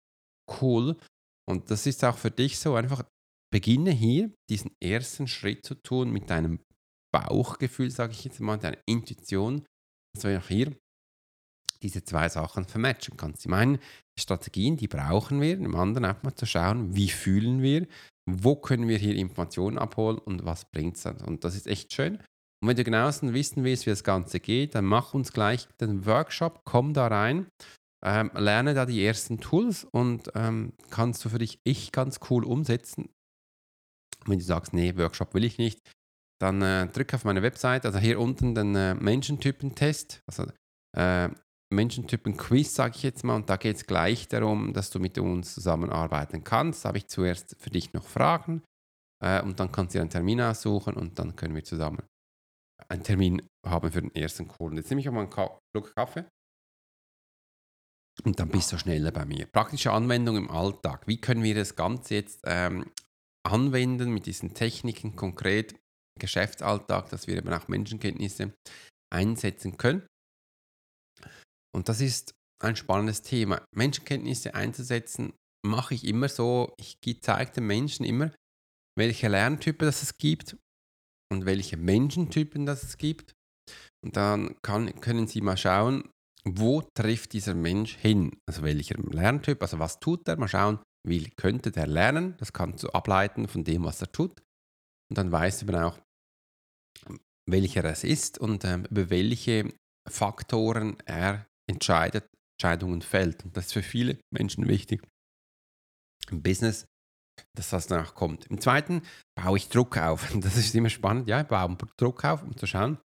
cool. 0.60 0.96
Und 1.50 1.72
das 1.72 1.86
ist 1.86 2.04
auch 2.04 2.16
für 2.16 2.30
dich 2.30 2.60
so, 2.60 2.76
einfach 2.76 3.02
beginne 3.52 3.90
hier 3.90 4.32
diesen 4.48 4.70
ersten 4.80 5.26
Schritt 5.26 5.66
zu 5.66 5.74
tun 5.74 6.12
mit 6.12 6.30
deinem 6.30 6.60
Bauchgefühl, 7.12 7.90
sage 7.90 8.12
ich 8.12 8.22
jetzt 8.22 8.38
mal, 8.38 8.58
deiner 8.58 8.78
Intuition, 8.86 9.66
dass 10.14 10.22
du 10.22 10.38
auch 10.38 10.46
hier 10.46 10.72
diese 11.82 12.04
zwei 12.04 12.28
Sachen 12.28 12.64
vermatchen 12.64 13.16
kannst. 13.16 13.42
Zum 13.42 13.54
einen 13.54 13.80
Strategien, 14.16 14.76
die 14.76 14.86
brauchen 14.86 15.40
wir, 15.40 15.54
im 15.54 15.74
anderen 15.74 16.04
auch 16.04 16.22
mal 16.22 16.36
zu 16.36 16.46
schauen, 16.46 16.94
wie 16.94 17.08
fühlen 17.08 17.60
wir, 17.60 17.88
wo 18.30 18.54
können 18.54 18.86
wir 18.86 18.98
hier 18.98 19.16
Informationen 19.16 19.78
abholen 19.78 20.18
und 20.18 20.44
was 20.44 20.70
bringt 20.70 20.96
es 20.96 21.02
dann. 21.02 21.20
Und 21.22 21.42
das 21.42 21.56
ist 21.56 21.66
echt 21.66 21.92
schön. 21.92 22.22
Und 22.62 22.68
wenn 22.68 22.76
du 22.76 22.84
genauestens 22.84 23.32
wissen 23.32 23.64
willst, 23.64 23.86
wie 23.86 23.90
das 23.90 24.04
Ganze 24.04 24.38
geht, 24.38 24.76
dann 24.76 24.84
mach 24.84 25.14
uns 25.14 25.32
gleich 25.32 25.66
den 25.80 26.06
Workshop, 26.06 26.60
komm 26.64 26.94
da 26.94 27.08
rein, 27.08 27.48
ähm, 28.04 28.30
lerne 28.34 28.72
da 28.72 28.86
die 28.86 29.04
ersten 29.04 29.40
Tools 29.40 29.82
und 29.84 30.30
ähm, 30.36 30.72
kannst 30.88 31.24
du 31.24 31.28
für 31.28 31.38
dich 31.38 31.58
echt 31.64 31.92
ganz 31.92 32.20
cool 32.30 32.44
umsetzen. 32.44 33.08
Wenn 34.26 34.38
du 34.38 34.44
sagst, 34.44 34.74
nee, 34.74 34.96
Workshop 34.96 35.34
will 35.34 35.42
ich 35.42 35.58
nicht, 35.58 35.80
dann 36.40 36.62
äh, 36.62 36.86
drück 36.86 37.12
auf 37.14 37.24
meine 37.24 37.42
Website, 37.42 37.84
also 37.84 37.98
hier 37.98 38.20
unten 38.20 38.54
den 38.54 38.76
äh, 38.76 38.94
Menschentypen-Test, 38.94 40.20
also 40.28 40.46
äh, 40.96 41.30
Menschentypen-Quiz, 41.74 42.76
sage 42.76 42.94
ich 42.94 43.02
jetzt 43.02 43.24
mal, 43.24 43.34
und 43.34 43.50
da 43.50 43.56
geht 43.56 43.74
es 43.74 43.86
gleich 43.86 44.28
darum, 44.28 44.72
dass 44.72 44.90
du 44.90 45.00
mit 45.00 45.18
uns 45.18 45.54
zusammenarbeiten 45.54 46.44
kannst. 46.44 46.84
Da 46.84 46.90
habe 46.90 46.98
ich 46.98 47.08
zuerst 47.08 47.56
für 47.58 47.70
dich 47.70 47.92
noch 47.92 48.06
Fragen 48.06 48.62
äh, 49.20 49.42
und 49.42 49.58
dann 49.58 49.72
kannst 49.72 49.94
du 49.94 49.98
dir 49.98 50.02
einen 50.02 50.10
Termin 50.10 50.40
aussuchen 50.40 50.94
und 50.94 51.18
dann 51.18 51.34
können 51.34 51.56
wir 51.56 51.64
zusammen 51.64 52.02
einen 52.88 53.04
Termin 53.04 53.42
haben 53.66 53.92
für 53.92 54.02
den 54.02 54.14
ersten. 54.14 54.48
Und 54.50 54.76
jetzt 54.76 54.90
nehme 54.90 55.00
ich 55.00 55.08
auch 55.08 55.12
mal 55.12 55.20
einen 55.20 55.30
Ka 55.30 55.58
Schluck 55.74 55.94
Kaffee 55.94 56.24
und 58.24 58.38
dann 58.38 58.50
bist 58.50 58.72
du 58.72 58.78
schneller 58.78 59.10
bei 59.10 59.24
mir. 59.24 59.46
Praktische 59.46 59.92
Anwendung 59.92 60.36
im 60.36 60.50
Alltag. 60.50 61.06
Wie 61.06 61.20
können 61.20 61.42
wir 61.42 61.54
das 61.54 61.76
Ganze 61.76 62.14
jetzt 62.14 62.40
ähm, 62.44 62.90
anwenden 63.42 64.12
mit 64.12 64.26
diesen 64.26 64.54
Techniken 64.54 65.16
konkret 65.16 65.74
Geschäftsalltag, 66.20 67.08
dass 67.08 67.26
wir 67.26 67.36
eben 67.36 67.52
auch 67.52 67.68
Menschenkenntnisse 67.68 68.52
einsetzen 69.12 69.76
können? 69.76 70.06
Und 71.74 71.88
das 71.88 72.00
ist 72.00 72.34
ein 72.62 72.76
spannendes 72.76 73.22
Thema. 73.22 73.64
Menschenkenntnisse 73.74 74.54
einzusetzen, 74.54 75.32
mache 75.64 75.94
ich 75.94 76.06
immer 76.06 76.28
so. 76.28 76.74
Ich 76.78 76.98
zeige 77.22 77.52
den 77.52 77.66
Menschen 77.66 78.04
immer, 78.04 78.30
welche 78.96 79.28
Lerntypen 79.28 79.88
es 79.88 80.16
gibt 80.18 80.56
und 81.32 81.46
welche 81.46 81.76
Menschentypen 81.76 82.66
es 82.68 82.96
gibt. 82.98 83.32
Und 84.04 84.16
dann 84.16 84.56
kann, 84.62 85.00
können 85.00 85.26
Sie 85.26 85.40
mal 85.40 85.56
schauen, 85.56 86.08
wo 86.44 86.82
trifft 86.82 87.32
dieser 87.32 87.54
Mensch 87.54 87.96
hin? 87.96 88.36
Also 88.48 88.62
welcher 88.62 88.96
Lerntyp, 88.98 89.62
also 89.62 89.78
was 89.78 90.00
tut 90.00 90.26
er? 90.28 90.36
Mal 90.36 90.48
schauen, 90.48 90.78
wie 91.06 91.30
könnte 91.30 91.70
der 91.70 91.86
lernen? 91.86 92.36
Das 92.38 92.52
kannst 92.52 92.82
du 92.82 92.88
ableiten 92.90 93.48
von 93.48 93.64
dem, 93.64 93.84
was 93.84 94.00
er 94.00 94.10
tut. 94.10 94.40
Und 95.10 95.18
dann 95.18 95.30
weißt 95.30 95.62
du 95.62 95.66
eben 95.66 95.76
auch, 95.76 95.98
welcher 97.48 97.84
es 97.84 98.04
ist 98.04 98.38
und 98.38 98.64
ähm, 98.64 98.86
über 98.90 99.10
welche 99.10 99.72
Faktoren 100.08 100.96
er 101.06 101.46
entscheidet, 101.68 102.26
Entscheidungen 102.56 103.02
fällt. 103.02 103.44
Und 103.44 103.56
das 103.56 103.66
ist 103.66 103.72
für 103.72 103.82
viele 103.82 104.18
Menschen 104.32 104.68
wichtig 104.68 105.02
im 106.30 106.42
Business, 106.42 106.86
dass 107.54 107.70
das 107.70 107.86
danach 107.86 108.14
kommt. 108.14 108.46
Im 108.46 108.60
zweiten 108.60 109.02
baue 109.34 109.56
ich 109.56 109.68
Druck 109.68 109.98
auf. 109.98 110.34
Das 110.40 110.56
ist 110.56 110.74
immer 110.74 110.90
spannend. 110.90 111.28
Ja, 111.28 111.40
ich 111.40 111.46
baue 111.46 111.76
Druck 111.96 112.24
auf, 112.24 112.42
um 112.42 112.56
zu 112.56 112.66
schauen, 112.66 112.98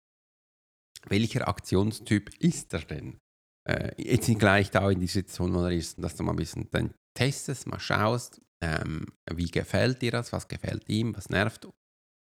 welcher 1.08 1.48
Aktionstyp 1.48 2.30
ist 2.40 2.74
er 2.74 2.82
denn? 2.82 3.20
Äh, 3.68 3.92
jetzt 4.02 4.28
gleich 4.40 4.72
da 4.72 4.90
in 4.90 5.00
die 5.00 5.08
Situation, 5.08 5.54
wo 5.54 5.62
er 5.62 5.72
ist, 5.72 6.02
dass 6.02 6.16
du 6.16 6.24
mal 6.24 6.32
ein 6.32 6.38
bisschen 6.38 6.70
dann 6.72 6.94
testest, 7.14 7.68
mal 7.68 7.80
schaust, 7.80 8.42
ähm, 8.62 9.06
wie 9.32 9.52
gefällt 9.52 10.02
dir 10.02 10.12
das, 10.12 10.32
was 10.32 10.48
gefällt 10.48 10.88
ihm, 10.90 11.16
was 11.16 11.30
nervt 11.30 11.66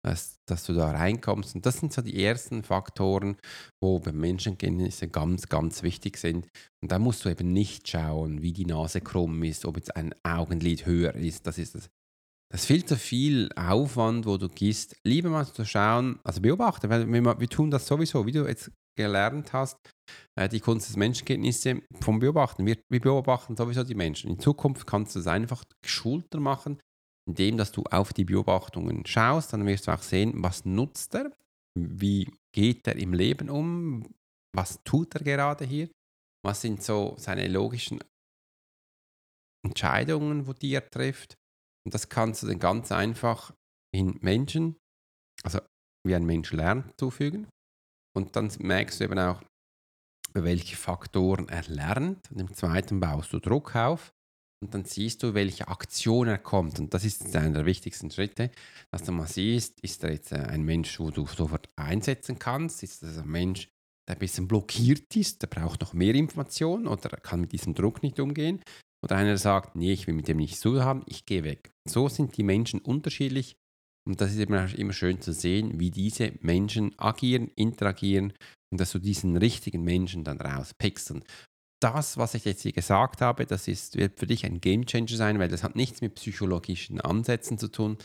dass, 0.06 0.38
dass 0.46 0.64
du 0.64 0.72
da 0.72 0.92
reinkommst. 0.92 1.56
Und 1.56 1.66
das 1.66 1.78
sind 1.78 1.92
so 1.92 2.00
die 2.00 2.22
ersten 2.22 2.62
Faktoren, 2.62 3.36
wo 3.82 3.98
bei 3.98 4.12
Menschenkenntnisse 4.12 5.08
ganz, 5.08 5.48
ganz 5.48 5.82
wichtig 5.82 6.16
sind. 6.16 6.46
Und 6.80 6.92
da 6.92 7.00
musst 7.00 7.24
du 7.24 7.28
eben 7.28 7.52
nicht 7.52 7.88
schauen, 7.88 8.40
wie 8.40 8.52
die 8.52 8.66
Nase 8.66 9.00
krumm 9.00 9.42
ist, 9.42 9.64
ob 9.64 9.76
jetzt 9.76 9.96
ein 9.96 10.14
Augenlid 10.22 10.86
höher 10.86 11.16
ist. 11.16 11.46
Das 11.48 11.58
ist 11.58 11.74
das. 11.74 11.90
Das 12.52 12.60
ist 12.60 12.66
viel 12.68 12.84
zu 12.84 12.96
viel 12.96 13.50
Aufwand, 13.56 14.24
wo 14.26 14.36
du 14.36 14.48
gehst. 14.48 14.96
Lieber 15.04 15.28
mal 15.28 15.44
zu 15.44 15.64
schauen, 15.64 16.20
also 16.22 16.40
beobachten, 16.40 16.88
weil 16.88 17.04
wir, 17.12 17.40
wir 17.40 17.48
tun 17.48 17.72
das 17.72 17.88
sowieso, 17.88 18.24
wie 18.24 18.32
du 18.32 18.46
jetzt 18.46 18.70
gelernt 18.96 19.52
hast, 19.52 19.76
äh, 20.36 20.48
die 20.48 20.60
Kunst 20.60 20.88
des 20.88 20.96
Menschenkenntnisse 20.96 21.82
vom 22.00 22.20
Beobachten. 22.20 22.64
Wir, 22.64 22.78
wir 22.88 23.00
beobachten 23.00 23.56
sowieso 23.56 23.82
die 23.82 23.96
Menschen. 23.96 24.30
In 24.30 24.38
Zukunft 24.38 24.86
kannst 24.86 25.16
du 25.16 25.18
es 25.18 25.26
einfach 25.26 25.64
geschulter 25.82 26.38
machen, 26.38 26.78
indem 27.26 27.56
dass 27.56 27.72
du 27.72 27.82
auf 27.84 28.12
die 28.12 28.24
Beobachtungen 28.24 29.04
schaust, 29.04 29.52
dann 29.52 29.66
wirst 29.66 29.88
du 29.88 29.92
auch 29.92 30.02
sehen, 30.02 30.32
was 30.36 30.64
nutzt 30.64 31.14
er, 31.14 31.32
wie 31.76 32.32
geht 32.52 32.86
er 32.86 32.96
im 32.96 33.12
Leben 33.12 33.50
um, 33.50 34.14
was 34.54 34.82
tut 34.84 35.14
er 35.16 35.22
gerade 35.22 35.64
hier, 35.64 35.90
was 36.44 36.60
sind 36.60 36.82
so 36.82 37.14
seine 37.18 37.48
logischen 37.48 38.02
Entscheidungen, 39.64 40.46
wo 40.46 40.52
die 40.52 40.72
er 40.72 40.88
trifft. 40.88 41.36
Und 41.84 41.94
das 41.94 42.08
kannst 42.08 42.42
du 42.42 42.46
dann 42.46 42.58
ganz 42.58 42.92
einfach 42.92 43.52
in 43.92 44.18
Menschen, 44.20 44.76
also 45.42 45.60
wie 46.06 46.14
ein 46.14 46.24
Mensch 46.24 46.52
lernt, 46.52 46.98
zufügen. 46.98 47.48
Und 48.16 48.36
dann 48.36 48.50
merkst 48.58 49.00
du 49.00 49.04
eben 49.04 49.18
auch, 49.18 49.42
welche 50.32 50.76
Faktoren 50.76 51.48
er 51.48 51.64
lernt. 51.64 52.30
Und 52.30 52.40
im 52.40 52.54
zweiten 52.54 53.00
baust 53.00 53.32
du 53.32 53.40
Druck 53.40 53.74
auf 53.74 54.12
und 54.62 54.74
dann 54.74 54.84
siehst 54.84 55.22
du, 55.22 55.34
welche 55.34 55.68
Aktion 55.68 56.28
er 56.28 56.38
kommt. 56.38 56.78
Und 56.78 56.94
das 56.94 57.04
ist 57.04 57.34
einer 57.36 57.58
der 57.58 57.66
wichtigsten 57.66 58.10
Schritte, 58.10 58.50
dass 58.90 59.04
du 59.04 59.12
mal 59.12 59.26
siehst, 59.26 59.80
ist 59.80 60.02
er 60.02 60.12
jetzt 60.12 60.32
äh, 60.32 60.36
ein 60.36 60.62
Mensch, 60.62 60.98
wo 60.98 61.10
du 61.10 61.26
sofort 61.26 61.68
einsetzen 61.76 62.38
kannst? 62.38 62.82
Ist 62.82 63.02
das 63.02 63.18
ein 63.18 63.28
Mensch, 63.28 63.68
der 64.08 64.16
ein 64.16 64.20
bisschen 64.20 64.48
blockiert 64.48 65.14
ist, 65.14 65.42
der 65.42 65.48
braucht 65.48 65.80
noch 65.80 65.92
mehr 65.92 66.14
Informationen 66.14 66.86
oder 66.86 67.10
kann 67.10 67.40
mit 67.40 67.52
diesem 67.52 67.74
Druck 67.74 68.02
nicht 68.02 68.18
umgehen? 68.18 68.62
Oder 69.04 69.16
einer 69.16 69.36
sagt, 69.36 69.76
nee, 69.76 69.92
ich 69.92 70.06
will 70.06 70.14
mit 70.14 70.28
dem 70.28 70.38
nichts 70.38 70.60
zu 70.60 70.82
haben, 70.82 71.02
ich 71.06 71.26
gehe 71.26 71.44
weg. 71.44 71.70
So 71.86 72.08
sind 72.08 72.36
die 72.36 72.42
Menschen 72.42 72.80
unterschiedlich 72.80 73.56
und 74.06 74.20
das 74.20 74.32
ist 74.32 74.38
eben 74.38 74.54
immer 74.54 74.92
schön 74.92 75.20
zu 75.20 75.32
sehen, 75.32 75.80
wie 75.80 75.90
diese 75.90 76.32
Menschen 76.40 76.96
agieren, 76.98 77.50
interagieren 77.56 78.32
und 78.70 78.80
dass 78.80 78.92
du 78.92 78.98
diesen 78.98 79.36
richtigen 79.36 79.82
Menschen 79.82 80.22
dann 80.22 80.40
rauspickst. 80.40 81.10
Und 81.10 81.24
das, 81.80 82.16
was 82.16 82.34
ich 82.34 82.44
jetzt 82.44 82.62
hier 82.62 82.72
gesagt 82.72 83.20
habe, 83.20 83.46
das 83.46 83.68
ist, 83.68 83.96
wird 83.96 84.18
für 84.18 84.26
dich 84.26 84.44
ein 84.46 84.60
Game 84.60 84.86
Changer 84.86 85.16
sein, 85.16 85.38
weil 85.38 85.48
das 85.48 85.62
hat 85.62 85.76
nichts 85.76 86.00
mit 86.00 86.14
psychologischen 86.14 87.00
Ansätzen 87.00 87.58
zu 87.58 87.68
tun. 87.68 87.98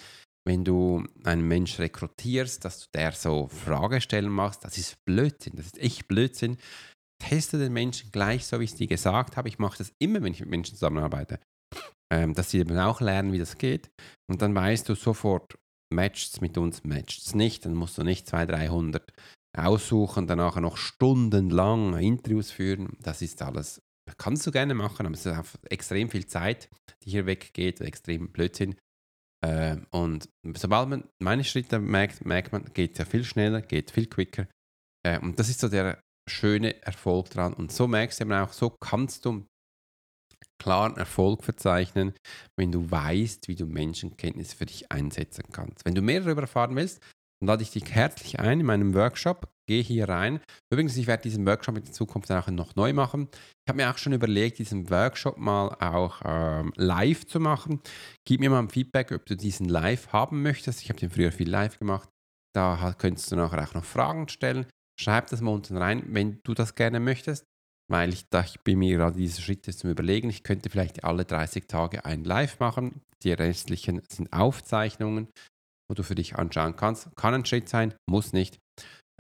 Wenn 0.46 0.66
du 0.66 1.06
einen 1.24 1.48
Mensch 1.48 1.80
rekrutierst, 1.80 2.66
dass 2.66 2.82
du 2.82 2.86
der 2.94 3.12
so 3.12 3.48
Fragestellen 3.48 4.32
machst, 4.32 4.66
das 4.66 4.78
ist 4.78 5.04
Blödsinn, 5.06 5.54
das 5.56 5.68
ist 5.68 5.78
echt 5.78 6.08
Blödsinn. 6.08 6.58
Teste 7.20 7.60
den 7.60 7.74
Menschen 7.74 8.12
gleich, 8.12 8.46
so 8.48 8.60
wie 8.60 8.64
ich 8.64 8.72
es 8.72 8.78
dir 8.78 8.88
gesagt 8.88 9.38
habe. 9.38 9.48
Ich 9.48 9.60
mache 9.60 9.78
das 9.78 9.94
immer, 10.00 10.22
wenn 10.24 10.34
ich 10.34 10.40
mit 10.40 10.50
Menschen 10.50 10.76
zusammenarbeite, 10.76 11.40
ähm, 12.12 12.34
dass 12.34 12.50
sie 12.50 12.60
eben 12.60 12.78
auch 12.80 13.00
lernen, 13.00 13.32
wie 13.32 13.38
das 13.38 13.60
geht. 13.60 13.92
Und 14.28 14.42
dann 14.42 14.56
weißt 14.56 14.90
du 14.90 14.96
sofort, 14.96 15.60
matcht 15.94 16.34
es 16.34 16.42
mit 16.42 16.58
uns, 16.58 16.84
matcht 16.84 17.22
es 17.22 17.36
nicht. 17.36 17.66
Dann 17.66 17.76
musst 17.76 18.00
du 18.00 18.04
nicht 18.04 18.28
200, 18.28 18.58
300 18.58 19.14
aussuchen, 19.54 20.28
danach 20.28 20.56
noch 20.58 20.78
stundenlang 20.78 21.98
Interviews 21.98 22.52
führen. 22.52 22.98
Das 23.02 23.22
ist 23.22 23.42
alles, 23.42 23.82
kannst 24.18 24.46
du 24.48 24.52
gerne 24.52 24.74
machen, 24.74 25.06
aber 25.06 25.16
es 25.16 25.26
ist 25.26 25.60
extrem 25.70 26.10
viel 26.10 26.26
Zeit, 26.26 26.70
die 27.04 27.12
hier 27.12 27.26
weggeht, 27.26 27.82
extrem 27.82 28.32
Blödsinn. 28.32 28.76
Äh, 29.44 29.78
und 29.92 30.30
sobald 30.56 30.90
man 30.90 31.10
meine 31.20 31.44
Schritte 31.44 31.80
merkt, 31.80 32.26
merkt 32.26 32.52
man, 32.52 32.66
geht 32.74 32.94
es 32.94 33.00
ja 33.00 33.06
viel 33.06 33.24
schneller, 33.24 33.62
geht 33.62 33.92
viel 33.92 34.08
quicker. 34.08 34.48
Äh, 35.04 35.20
und 35.20 35.40
das 35.40 35.50
ist 35.50 35.60
so 35.60 35.68
der 35.68 36.02
schöne 36.30 36.82
Erfolg 36.84 37.30
dran. 37.32 37.54
Und 37.54 37.72
so 37.72 37.88
merkst 37.88 38.20
du 38.20 38.26
eben 38.26 38.34
auch, 38.34 38.54
so 38.54 38.70
kannst 38.70 39.26
du 39.26 39.46
klaren 40.60 40.96
Erfolg 40.98 41.44
verzeichnen, 41.44 42.14
wenn 42.56 42.72
du 42.72 42.90
weißt, 42.90 43.48
wie 43.48 43.56
du 43.56 43.66
Menschenkenntnis 43.66 44.54
für 44.54 44.68
dich 44.68 44.92
einsetzen 44.92 45.46
kannst. 45.52 45.86
Wenn 45.86 45.96
du 45.96 46.04
mehr 46.04 46.22
darüber 46.22 46.42
erfahren 46.42 46.76
willst, 46.76 47.02
dann 47.42 47.48
lade 47.48 47.64
ich 47.64 47.72
dich 47.72 47.92
herzlich 47.92 48.40
ein 48.40 48.60
in 48.60 48.66
meinem 48.66 48.94
Workshop. 48.94 49.52
Geh 49.68 49.82
hier 49.82 50.08
rein. 50.08 50.42
Übrigens, 50.72 50.96
ich 50.96 51.08
werde 51.08 51.24
diesen 51.24 51.46
Workshop 51.48 51.78
in 51.78 51.86
Zukunft 51.86 52.32
auch 52.32 52.48
noch 52.48 52.76
neu 52.76 52.94
machen. 52.94 53.30
Ich 53.34 53.70
habe 53.70 53.78
mir 53.78 53.90
auch 53.90 53.98
schon 53.98 54.14
überlegt, 54.14 54.60
diesen 54.60 54.90
Workshop 54.92 55.38
mal 55.38 55.70
auch 55.80 56.22
ähm, 56.24 56.72
live 56.76 57.26
zu 57.26 57.40
machen. 57.40 57.82
Gib 58.28 58.42
mir 58.42 58.52
mal 58.52 58.60
ein 58.60 58.70
Feedback, 58.70 59.12
ob 59.12 59.26
du 59.26 59.36
diesen 59.36 59.68
live 59.68 60.14
haben 60.14 60.44
möchtest. 60.44 60.82
Ich 60.84 60.90
habe 60.90 61.00
den 61.00 61.10
früher 61.10 61.32
viel 61.32 61.50
live 61.50 61.80
gemacht. 61.80 62.10
Da 62.54 62.94
könntest 62.98 63.32
du 63.32 63.36
nachher 63.38 63.64
auch 63.68 63.74
noch 63.74 63.86
Fragen 63.86 64.28
stellen. 64.28 64.68
Schreib 65.00 65.28
das 65.30 65.42
mal 65.42 65.52
unten 65.52 65.78
rein, 65.78 66.04
wenn 66.08 66.42
du 66.44 66.54
das 66.54 66.76
gerne 66.76 67.00
möchtest, 67.00 67.46
weil 67.90 68.14
ich 68.14 68.30
dachte, 68.30 68.52
ich 68.56 68.62
bin 68.62 68.80
mir 68.80 68.98
gerade 68.98 69.18
diese 69.18 69.42
Schritte 69.42 69.76
zum 69.76 69.90
Überlegen. 69.90 70.30
Ich 70.30 70.44
könnte 70.44 70.70
vielleicht 70.70 71.04
alle 71.04 71.26
30 71.26 71.68
Tage 71.68 72.06
ein 72.06 72.24
Live 72.24 72.60
machen. 72.60 73.02
Die 73.24 73.32
restlichen 73.32 74.02
sind 74.10 74.32
Aufzeichnungen 74.32 75.28
wo 75.92 75.94
du 75.94 76.04
für 76.04 76.16
dich 76.16 76.38
anschauen 76.38 76.78
kannst. 76.78 77.14
Kann 77.18 77.34
ein 77.34 77.46
Schritt 77.46 77.68
sein, 77.68 77.94
muss 78.10 78.32
nicht. 78.32 78.60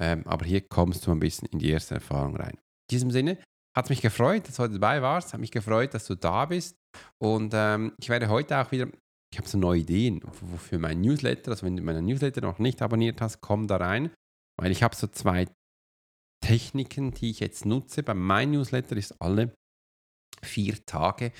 Ähm, 0.01 0.25
aber 0.25 0.45
hier 0.45 0.61
kommst 0.61 1.05
du 1.05 1.11
ein 1.11 1.19
bisschen 1.19 1.49
in 1.49 1.59
die 1.59 1.69
erste 1.69 1.95
Erfahrung 1.95 2.37
rein. 2.37 2.53
In 2.53 2.91
diesem 2.91 3.11
Sinne 3.11 3.37
hat 3.77 3.85
es 3.85 3.89
mich 3.89 4.01
gefreut, 4.01 4.47
dass 4.47 4.55
du 4.55 4.63
heute 4.63 4.73
dabei 4.75 5.01
warst. 5.01 5.33
Hat 5.33 5.41
mich 5.41 5.51
gefreut, 5.51 5.93
dass 5.93 6.07
du 6.07 6.15
da 6.15 6.45
bist. 6.45 6.77
Und 7.21 7.51
ähm, 7.53 7.91
ich 7.99 8.07
werde 8.07 8.29
heute 8.29 8.57
auch 8.57 8.71
wieder, 8.71 8.87
ich 9.33 9.37
habe 9.37 9.49
so 9.49 9.57
neue 9.57 9.81
Ideen 9.81 10.21
für 10.57 10.79
mein 10.79 11.01
Newsletter. 11.01 11.51
Also 11.51 11.65
wenn 11.65 11.75
du 11.75 11.83
meinen 11.83 12.05
Newsletter 12.05 12.39
noch 12.39 12.57
nicht 12.57 12.81
abonniert 12.81 13.19
hast, 13.19 13.41
komm 13.41 13.67
da 13.67 13.75
rein. 13.75 14.09
Weil 14.57 14.71
ich 14.71 14.81
habe 14.81 14.95
so 14.95 15.07
zwei 15.07 15.47
Techniken, 16.41 17.11
die 17.11 17.31
ich 17.31 17.41
jetzt 17.41 17.65
nutze. 17.65 18.01
Bei 18.01 18.13
meinem 18.13 18.51
Newsletter 18.51 18.95
ist 18.95 19.21
alle 19.21 19.53
vier 20.41 20.85
Tage, 20.85 21.33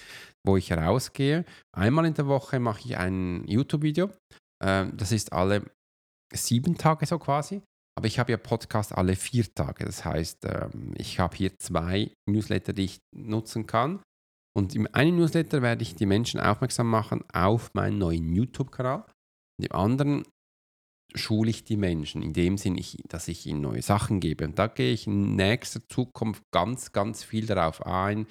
wo 0.45 0.57
ich 0.57 0.73
rausgehe. 0.73 1.45
Einmal 1.73 2.05
in 2.05 2.15
der 2.15 2.27
Woche 2.27 2.59
mache 2.59 2.81
ich 2.81 2.97
ein 2.97 3.45
YouTube-Video 3.47 4.11
ähm, 4.61 4.95
das 4.95 5.11
ist 5.11 5.33
alle 5.33 5.63
sieben 6.33 6.77
Tage 6.77 7.05
so 7.05 7.19
quasi. 7.19 7.61
Aber 7.97 8.07
ich 8.07 8.19
habe 8.19 8.31
ja 8.31 8.37
Podcast 8.37 8.93
alle 8.93 9.15
vier 9.15 9.53
Tage. 9.53 9.85
Das 9.85 10.05
heißt, 10.05 10.45
ähm, 10.45 10.93
ich 10.97 11.19
habe 11.19 11.35
hier 11.35 11.57
zwei 11.59 12.13
Newsletter, 12.29 12.73
die 12.73 12.85
ich 12.85 12.99
nutzen 13.13 13.67
kann. 13.67 14.01
Und 14.57 14.75
im 14.75 14.87
einen 14.93 15.17
Newsletter 15.17 15.61
werde 15.61 15.83
ich 15.83 15.95
die 15.95 16.05
Menschen 16.05 16.39
aufmerksam 16.39 16.89
machen 16.89 17.23
auf 17.33 17.73
meinen 17.73 17.97
neuen 17.97 18.33
YouTube-Kanal. 18.33 19.05
Und 19.59 19.65
im 19.65 19.71
anderen 19.71 20.23
schule 21.15 21.49
ich 21.49 21.63
die 21.63 21.77
Menschen 21.77 22.21
in 22.21 22.33
dem 22.33 22.57
Sinn, 22.57 22.81
dass 23.07 23.27
ich 23.27 23.45
ihnen 23.45 23.61
neue 23.61 23.81
Sachen 23.81 24.19
gebe. 24.19 24.45
Und 24.45 24.57
da 24.57 24.67
gehe 24.67 24.93
ich 24.93 25.07
in 25.07 25.35
nächster 25.35 25.81
Zukunft 25.87 26.43
ganz, 26.51 26.91
ganz 26.93 27.23
viel 27.23 27.45
darauf 27.45 27.85
ein, 27.85 28.27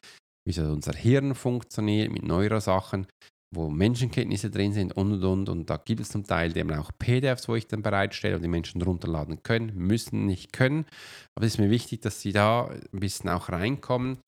wie 0.46 0.58
unser 0.60 0.92
Hirn 0.92 1.34
funktioniert 1.34 2.10
mit 2.10 2.22
Neurosachen, 2.22 3.06
wo 3.52 3.68
Menschenkenntnisse 3.68 4.50
drin 4.50 4.72
sind 4.72 4.96
und 4.96 5.12
und 5.12 5.24
und. 5.24 5.48
Und 5.48 5.70
da 5.70 5.76
gibt 5.76 6.00
es 6.00 6.10
zum 6.10 6.24
Teil 6.24 6.56
eben 6.56 6.72
auch 6.72 6.92
PDFs, 6.98 7.48
wo 7.48 7.56
ich 7.56 7.66
dann 7.66 7.82
bereitstelle 7.82 8.36
und 8.36 8.42
die 8.42 8.48
Menschen 8.48 8.80
runterladen 8.80 9.42
können, 9.42 9.72
müssen 9.74 10.26
nicht 10.26 10.52
können. 10.52 10.86
Aber 11.34 11.46
es 11.46 11.54
ist 11.54 11.58
mir 11.58 11.70
wichtig, 11.70 12.00
dass 12.02 12.20
sie 12.20 12.32
da 12.32 12.66
ein 12.66 13.00
bisschen 13.00 13.28
auch 13.28 13.48
reinkommen. 13.48 14.18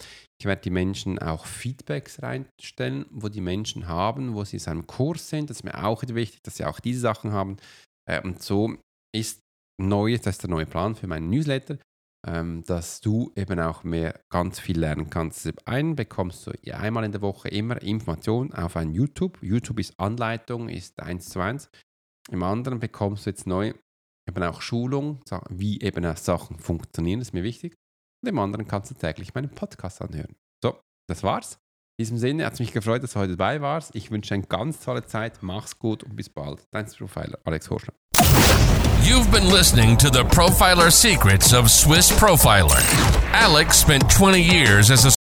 Ich 0.41 0.47
werde 0.47 0.63
die 0.63 0.71
Menschen 0.71 1.21
auch 1.21 1.47
Feedbacks 1.47 2.23
reinstellen, 2.23 3.07
wo 3.11 3.29
die 3.29 3.41
Menschen 3.41 3.87
haben, 3.87 4.35
wo 4.35 4.45
sie 4.45 4.57
in 4.57 4.67
einem 4.67 4.87
Kurs 4.87 5.29
sind. 5.29 5.51
Das 5.51 5.59
ist 5.59 5.65
mir 5.65 5.85
auch 5.85 6.03
wichtig, 6.03 6.43
dass 6.43 6.57
sie 6.57 6.65
auch 6.65 6.81
diese 6.81 7.01
Sachen 7.01 7.33
haben. 7.33 7.59
Äh, 8.11 8.21
und 8.23 8.43
so 8.43 8.77
ist 9.15 9.41
neu, 9.81 10.17
das 10.17 10.35
ist 10.35 10.43
der 10.43 10.51
neue 10.51 10.67
Plan 10.67 10.97
für 10.97 11.07
meinen 11.07 11.31
Newsletter, 11.31 11.79
ähm, 12.27 12.63
dass 12.67 13.01
du 13.01 13.33
eben 13.37 13.59
auch 13.59 13.85
mehr 13.85 14.21
ganz 14.31 14.61
viel 14.61 14.79
lernen 14.79 15.11
kannst. 15.11 15.49
Einen 15.67 15.97
bekommst 15.97 16.47
du 16.47 16.53
einmal 16.73 17.05
in 17.05 17.13
der 17.13 17.21
Woche 17.21 17.49
immer 17.49 17.83
Informationen 17.83 18.53
auf 18.53 18.77
ein 18.77 18.93
YouTube. 18.93 19.39
YouTube 19.43 19.81
ist 19.81 19.99
Anleitung, 19.99 20.69
ist 20.69 21.01
eins 21.01 21.29
zu 21.29 21.41
eins. 21.41 21.71
Im 22.31 22.43
anderen 22.43 22.79
bekommst 22.79 23.27
du 23.27 23.31
jetzt 23.31 23.47
neu 23.47 23.75
eben 24.29 24.43
auch 24.45 24.63
Schulung, 24.63 25.21
wie 25.51 25.81
eben 25.81 26.05
Sachen 26.17 26.59
funktionieren, 26.59 27.21
ist 27.21 27.35
mir 27.35 27.43
wichtig. 27.43 27.75
Und 28.23 28.29
im 28.29 28.39
anderen 28.39 28.69
kannst 28.69 28.91
du 28.91 28.95
täglich 28.95 29.35
meinen 29.35 29.51
Podcast 29.51 30.01
anhören. 30.01 30.37
So, 30.63 30.81
das 31.09 31.23
war's. 31.25 31.59
In 31.99 32.05
diesem 32.05 32.19
Sinne 32.19 32.47
hat 32.47 32.55
es 32.55 32.61
mich 32.61 32.73
gefreut, 32.73 33.03
dass 33.03 33.15
du 33.15 33.21
heute 33.21 33.37
dabei 33.37 33.61
warst. 33.61 33.95
Ich 33.95 34.11
wünsche 34.11 34.35
eine 34.35 34.45
ganz 34.45 34.81
tolle 34.81 35.05
Zeit. 35.05 35.43
Mach's 35.43 35.79
gut 35.79 36.05
und 36.05 36.17
bis 36.17 36.31
bald. 36.31 36.67
Dein 36.71 36.87
Profiler 36.87 37.39
Alex 37.45 37.69
Horschler. 37.69 38.02
You've 39.05 39.33
been 39.33 39.49
listening 39.49 39.97
to 39.97 40.11
the 40.11 40.23
Profiler 40.23 40.93
Secrets 40.93 41.53
of 41.53 41.73
Swiss 41.73 42.13
Profiler. 42.13 42.81
Alex 43.33 43.79
spent 43.79 44.09
20 44.09 44.41
years 44.41 44.93
as 44.93 45.05
a 45.05 45.22